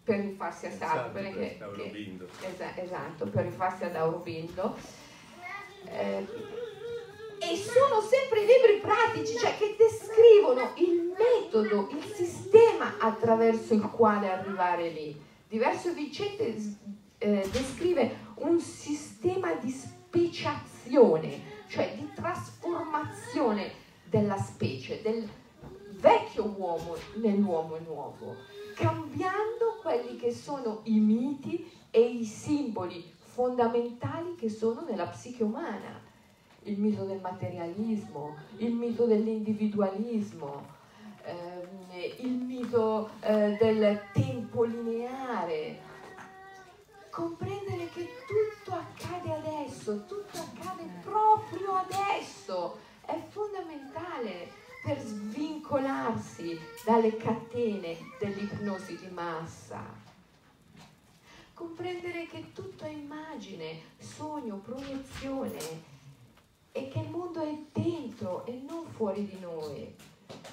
per 0.10 0.22
rifarsi 0.22 0.66
a 0.66 0.72
Sartre, 0.72 1.32
che, 1.32 1.58
che, 1.76 2.82
esatto, 2.82 3.28
per 3.28 3.44
rifarsi 3.44 3.84
ad 3.84 3.96
Aurobindo. 3.96 4.76
Eh, 5.86 6.26
e 7.38 7.56
sono 7.56 8.02
sempre 8.02 8.40
libri 8.40 8.80
pratici, 8.82 9.38
cioè 9.38 9.56
che 9.56 9.76
descrivono 9.78 10.72
il 10.78 11.14
metodo, 11.16 11.90
il 11.92 12.04
sistema 12.12 12.96
attraverso 12.98 13.76
il 13.76 13.82
quale 13.82 14.32
arrivare 14.32 14.90
lì. 14.90 15.16
Diverso 15.48 15.94
Vincente 15.94 16.56
eh, 17.20 17.48
descrive 17.52 18.18
un 18.38 18.60
sistema 18.60 19.54
di 19.54 19.70
speciazione, 19.70 21.40
cioè 21.68 21.94
di 21.96 22.10
trasformazione 22.16 23.74
della 24.06 24.38
specie, 24.38 25.04
del 25.04 25.30
vecchio 25.92 26.46
uomo 26.58 26.96
nell'uomo 27.16 27.78
nuovo, 27.86 28.36
cambiando 28.80 29.80
quelli 29.82 30.16
che 30.16 30.32
sono 30.32 30.80
i 30.84 31.00
miti 31.00 31.70
e 31.92 32.00
i 32.00 32.24
simboli 32.24 33.14
fondamentali 33.20 34.36
che 34.36 34.50
sono 34.50 34.86
nella 34.88 35.08
psiche 35.08 35.44
umana 35.44 36.08
il 36.64 36.80
mito 36.80 37.04
del 37.04 37.20
materialismo, 37.20 38.36
il 38.58 38.74
mito 38.74 39.06
dell'individualismo, 39.06 40.66
ehm, 41.24 41.68
il 42.20 42.32
mito 42.32 43.10
eh, 43.22 43.58
del 43.60 44.02
tempo 44.14 44.64
lineare. 44.64 45.88
Comprendere 47.10 47.90
che 47.94 48.08
tutto 48.28 48.78
accade 48.78 49.34
adesso, 49.34 50.06
tutto 50.06 50.38
accade 50.38 50.84
proprio 51.02 51.74
adesso, 51.74 52.78
è 53.06 53.20
fondamentale 53.30 54.59
per 54.84 55.00
svincolarsi 55.00 56.60
dalle 56.86 57.16
catene 57.18 57.98
dell'ipnosi 58.20 58.98
di 58.98 59.08
massa. 59.08 59.84
Comprendere 61.54 62.26
che 62.28 62.54
tutto 62.54 62.86
è 62.86 62.90
immagine, 62.90 63.82
sogno, 63.98 64.58
proiezione, 64.58 65.58
e 66.72 66.88
che 66.88 67.00
il 67.00 67.10
mondo 67.10 67.42
è 67.42 67.58
dentro 67.74 68.46
e 68.46 68.62
non 68.68 68.86
fuori 68.86 69.26
di 69.26 69.40
noi. 69.40 69.94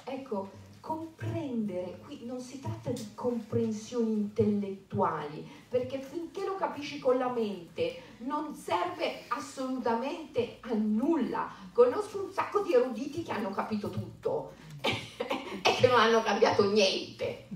Ecco, 0.03 0.49
comprendere, 0.81 1.99
qui 2.05 2.25
non 2.25 2.39
si 2.39 2.59
tratta 2.59 2.91
di 2.91 3.13
comprensioni 3.13 4.11
intellettuali, 4.13 5.45
perché 5.69 5.99
finché 5.99 6.45
lo 6.45 6.55
capisci 6.55 6.99
con 6.99 7.17
la 7.17 7.29
mente 7.29 8.01
non 8.19 8.55
serve 8.55 9.23
assolutamente 9.27 10.57
a 10.61 10.73
nulla. 10.73 11.49
Conosco 11.77 12.23
un 12.23 12.31
sacco 12.31 12.61
di 12.61 12.73
eruditi 12.73 13.21
che 13.21 13.31
hanno 13.31 13.51
capito 13.51 13.91
tutto 13.91 14.53
e 14.81 15.75
che 15.79 15.87
non 15.87 15.99
hanno 15.99 16.23
cambiato 16.23 16.71
niente 16.71 17.49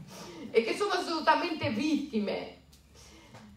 e 0.52 0.64
che 0.64 0.76
sono 0.76 0.92
assolutamente 0.92 1.72
vittime. 1.72 2.58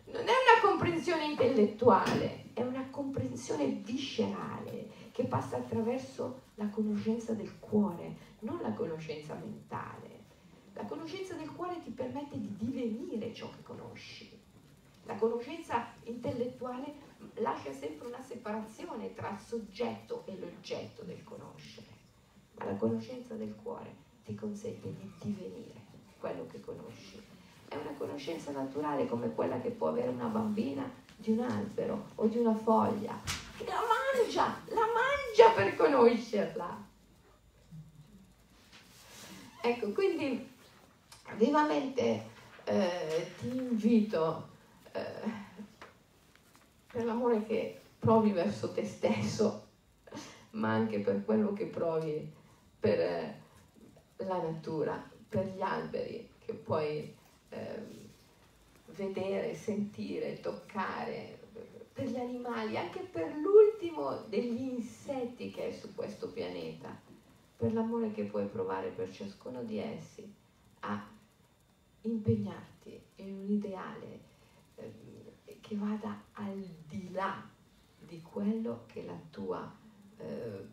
Non 0.06 0.22
è 0.22 0.32
una 0.32 0.62
comprensione 0.62 1.26
intellettuale, 1.26 2.46
è 2.54 2.62
una 2.62 2.88
comprensione 2.88 3.66
viscerale 3.66 4.88
che 5.12 5.24
passa 5.24 5.58
attraverso 5.58 6.44
la 6.54 6.68
conoscenza 6.68 7.34
del 7.34 7.58
cuore, 7.58 8.16
non 8.38 8.58
la 8.62 8.72
conoscenza 8.72 9.34
mentale. 9.34 10.22
La 10.72 10.84
conoscenza 10.84 11.34
del 11.34 11.52
cuore 11.52 11.82
ti 11.82 11.90
permette 11.90 12.40
di 12.40 12.56
divenire 12.56 13.34
ciò 13.34 13.50
che 13.50 13.62
conosci. 13.62 14.40
La 15.04 15.16
conoscenza 15.16 15.88
intellettuale 16.04 16.94
lascia 17.34 17.72
sempre 17.72 18.08
una 18.08 18.22
separazione 18.22 19.14
tra 19.14 19.30
il 19.30 19.38
soggetto 19.38 20.24
e 20.26 20.38
l'oggetto 20.38 21.02
del 21.02 21.22
conoscere, 21.24 21.86
ma 22.54 22.64
la 22.64 22.74
conoscenza 22.74 23.34
del 23.34 23.54
cuore 23.54 23.94
ti 24.24 24.34
consente 24.34 24.92
di 24.94 25.10
divenire 25.22 25.82
quello 26.18 26.46
che 26.46 26.60
conosci. 26.60 27.22
È 27.68 27.76
una 27.76 27.92
conoscenza 27.96 28.50
naturale 28.50 29.06
come 29.06 29.34
quella 29.34 29.60
che 29.60 29.70
può 29.70 29.88
avere 29.88 30.08
una 30.08 30.28
bambina 30.28 30.88
di 31.16 31.30
un 31.30 31.40
albero 31.40 32.06
o 32.16 32.26
di 32.26 32.38
una 32.38 32.54
foglia 32.54 33.42
la 33.62 33.80
mangia, 33.80 34.60
la 34.68 34.86
mangia 34.92 35.54
per 35.54 35.76
conoscerla. 35.76 36.92
Ecco, 39.62 39.92
quindi 39.92 40.52
vivamente 41.36 42.26
eh, 42.64 43.32
ti 43.38 43.56
invito 43.56 44.48
per 46.94 47.04
l'amore 47.04 47.42
che 47.42 47.80
provi 47.98 48.30
verso 48.30 48.70
te 48.70 48.84
stesso, 48.84 49.66
ma 50.50 50.70
anche 50.70 51.00
per 51.00 51.24
quello 51.24 51.52
che 51.52 51.64
provi 51.64 52.32
per 52.78 53.00
eh, 53.00 53.40
la 54.18 54.40
natura, 54.40 55.10
per 55.28 55.44
gli 55.46 55.60
alberi 55.60 56.30
che 56.38 56.52
puoi 56.52 57.12
eh, 57.48 57.82
vedere, 58.94 59.56
sentire, 59.56 60.38
toccare, 60.38 61.40
per 61.92 62.06
gli 62.06 62.16
animali, 62.16 62.76
anche 62.76 63.00
per 63.00 63.34
l'ultimo 63.34 64.26
degli 64.28 64.62
insetti 64.62 65.50
che 65.50 65.70
è 65.70 65.72
su 65.72 65.96
questo 65.96 66.28
pianeta, 66.28 66.96
per 67.56 67.72
l'amore 67.72 68.12
che 68.12 68.22
puoi 68.22 68.46
provare 68.46 68.90
per 68.90 69.10
ciascuno 69.10 69.64
di 69.64 69.78
essi, 69.78 70.32
a 70.80 71.04
impegnarti 72.02 73.00
in 73.16 73.32
un 73.32 73.50
ideale 73.50 74.23
che 75.64 75.76
vada 75.76 76.24
al 76.32 76.62
di 76.86 77.10
là 77.10 77.42
di 77.98 78.20
quello 78.20 78.84
che 78.84 79.02
la 79.02 79.18
tua 79.30 79.74
eh, 80.18 80.68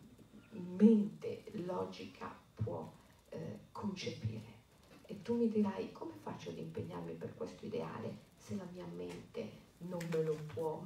mente 0.50 1.44
logica 1.64 2.30
può 2.54 2.92
eh, 3.30 3.58
concepire. 3.72 4.60
E 5.06 5.22
tu 5.22 5.38
mi 5.38 5.48
dirai 5.48 5.92
come 5.92 6.12
faccio 6.22 6.50
ad 6.50 6.58
impegnarmi 6.58 7.14
per 7.14 7.34
questo 7.34 7.64
ideale 7.64 8.30
se 8.36 8.54
la 8.54 8.66
mia 8.70 8.84
mente 8.94 9.60
non 9.78 10.06
me 10.10 10.22
lo 10.24 10.36
può 10.52 10.84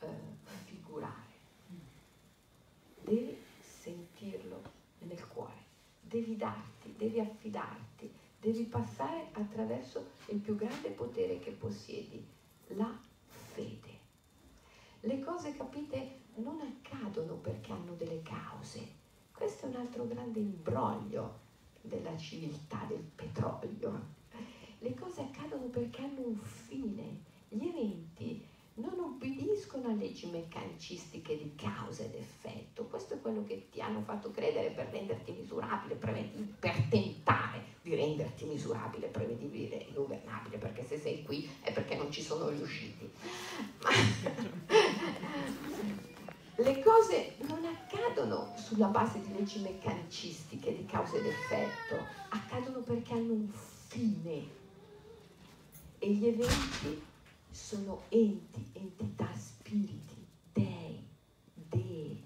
eh, 0.00 0.06
figurare. 0.64 1.30
Devi 3.02 3.36
sentirlo 3.60 4.62
nel 5.00 5.28
cuore, 5.28 5.62
devi 6.00 6.36
darti, 6.36 6.94
devi 6.96 7.20
affidarti, 7.20 8.10
devi 8.40 8.62
passare 8.64 9.28
attraverso 9.32 10.12
il 10.28 10.38
più 10.38 10.56
grande 10.56 10.88
potere 10.88 11.38
che 11.38 11.50
possiedi, 11.50 12.24
la 12.68 13.10
fede. 13.52 14.00
Le 15.00 15.18
cose, 15.20 15.54
capite, 15.56 16.20
non 16.36 16.60
accadono 16.60 17.34
perché 17.34 17.72
hanno 17.72 17.94
delle 17.94 18.22
cause. 18.22 19.00
Questo 19.32 19.66
è 19.66 19.68
un 19.68 19.76
altro 19.76 20.06
grande 20.06 20.38
imbroglio 20.38 21.40
della 21.80 22.11
civiltà 22.22 22.84
del 22.88 23.02
petrolio. 23.14 24.20
Le 24.78 24.94
cose 24.94 25.22
accadono 25.22 25.66
perché 25.66 26.02
hanno 26.02 26.20
un 26.20 26.38
fine. 26.38 27.30
Gli 27.48 27.66
eventi 27.66 28.46
non 28.74 28.98
obbediscono 28.98 29.88
a 29.88 29.92
leggi 29.92 30.30
meccanicistiche 30.30 31.36
di 31.36 31.54
causa 31.56 32.04
ed 32.04 32.14
effetto. 32.14 32.84
Questo 32.84 33.14
è 33.14 33.20
quello 33.20 33.44
che 33.44 33.68
ti 33.70 33.82
hanno 33.82 34.00
fatto 34.00 34.30
credere 34.30 34.70
per 34.70 34.88
renderti 34.90 35.32
misurabile, 35.32 35.96
per 35.96 36.86
tentare 36.88 37.64
di 37.82 37.94
renderti 37.94 38.44
misurabile, 38.44 39.08
prevedibile 39.08 39.88
e 39.88 39.92
governabile, 39.92 40.56
perché 40.56 40.84
se 40.84 40.98
sei 40.98 41.22
qui 41.22 41.48
è 41.60 41.72
perché 41.72 41.96
non 41.96 42.10
ci 42.10 42.22
sono 42.22 42.48
riusciti. 42.48 43.10
Le 46.56 46.82
cose 46.82 47.36
non 47.48 47.64
accadono 47.64 48.52
sulla 48.56 48.86
base 48.86 49.20
di 49.20 49.32
leggi 49.32 49.60
meccanicistiche 49.60 50.76
di 50.76 50.84
causa 50.84 51.16
ed 51.16 51.26
effetto, 51.26 52.01
E 56.04 56.10
gli 56.10 56.26
eventi 56.26 57.00
sono 57.48 58.02
enti, 58.08 58.70
entità, 58.72 59.28
spiriti, 59.36 60.26
dei, 60.52 61.00
dei. 61.54 62.20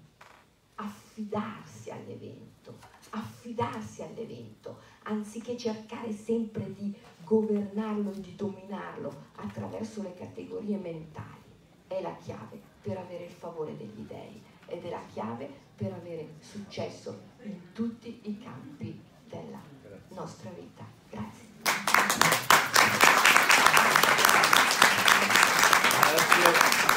Affidarsi 0.73 1.91
all'evento, 1.91 2.79
affidarsi 3.11 4.01
all'evento, 4.01 4.79
anziché 5.03 5.55
cercare 5.55 6.11
sempre 6.11 6.73
di 6.73 6.91
governarlo 7.23 8.13
e 8.13 8.19
di 8.19 8.35
dominarlo 8.35 9.25
attraverso 9.35 10.01
le 10.01 10.15
categorie 10.15 10.77
mentali, 10.77 11.43
è 11.85 12.01
la 12.01 12.15
chiave 12.15 12.59
per 12.81 12.97
avere 12.97 13.25
il 13.25 13.31
favore 13.31 13.77
degli 13.77 14.01
dei 14.07 14.41
ed 14.65 14.85
è 14.85 14.89
la 14.89 15.05
chiave 15.13 15.47
per 15.75 15.93
avere 15.93 16.33
successo 16.39 17.15
in 17.43 17.73
tutti 17.73 18.21
i 18.23 18.39
campi 18.39 18.99
della 19.29 19.61
nostra 20.09 20.49
vita. 20.49 20.83
Grazie. 21.11 22.56
Thank 26.17 26.91
you. 26.91 26.96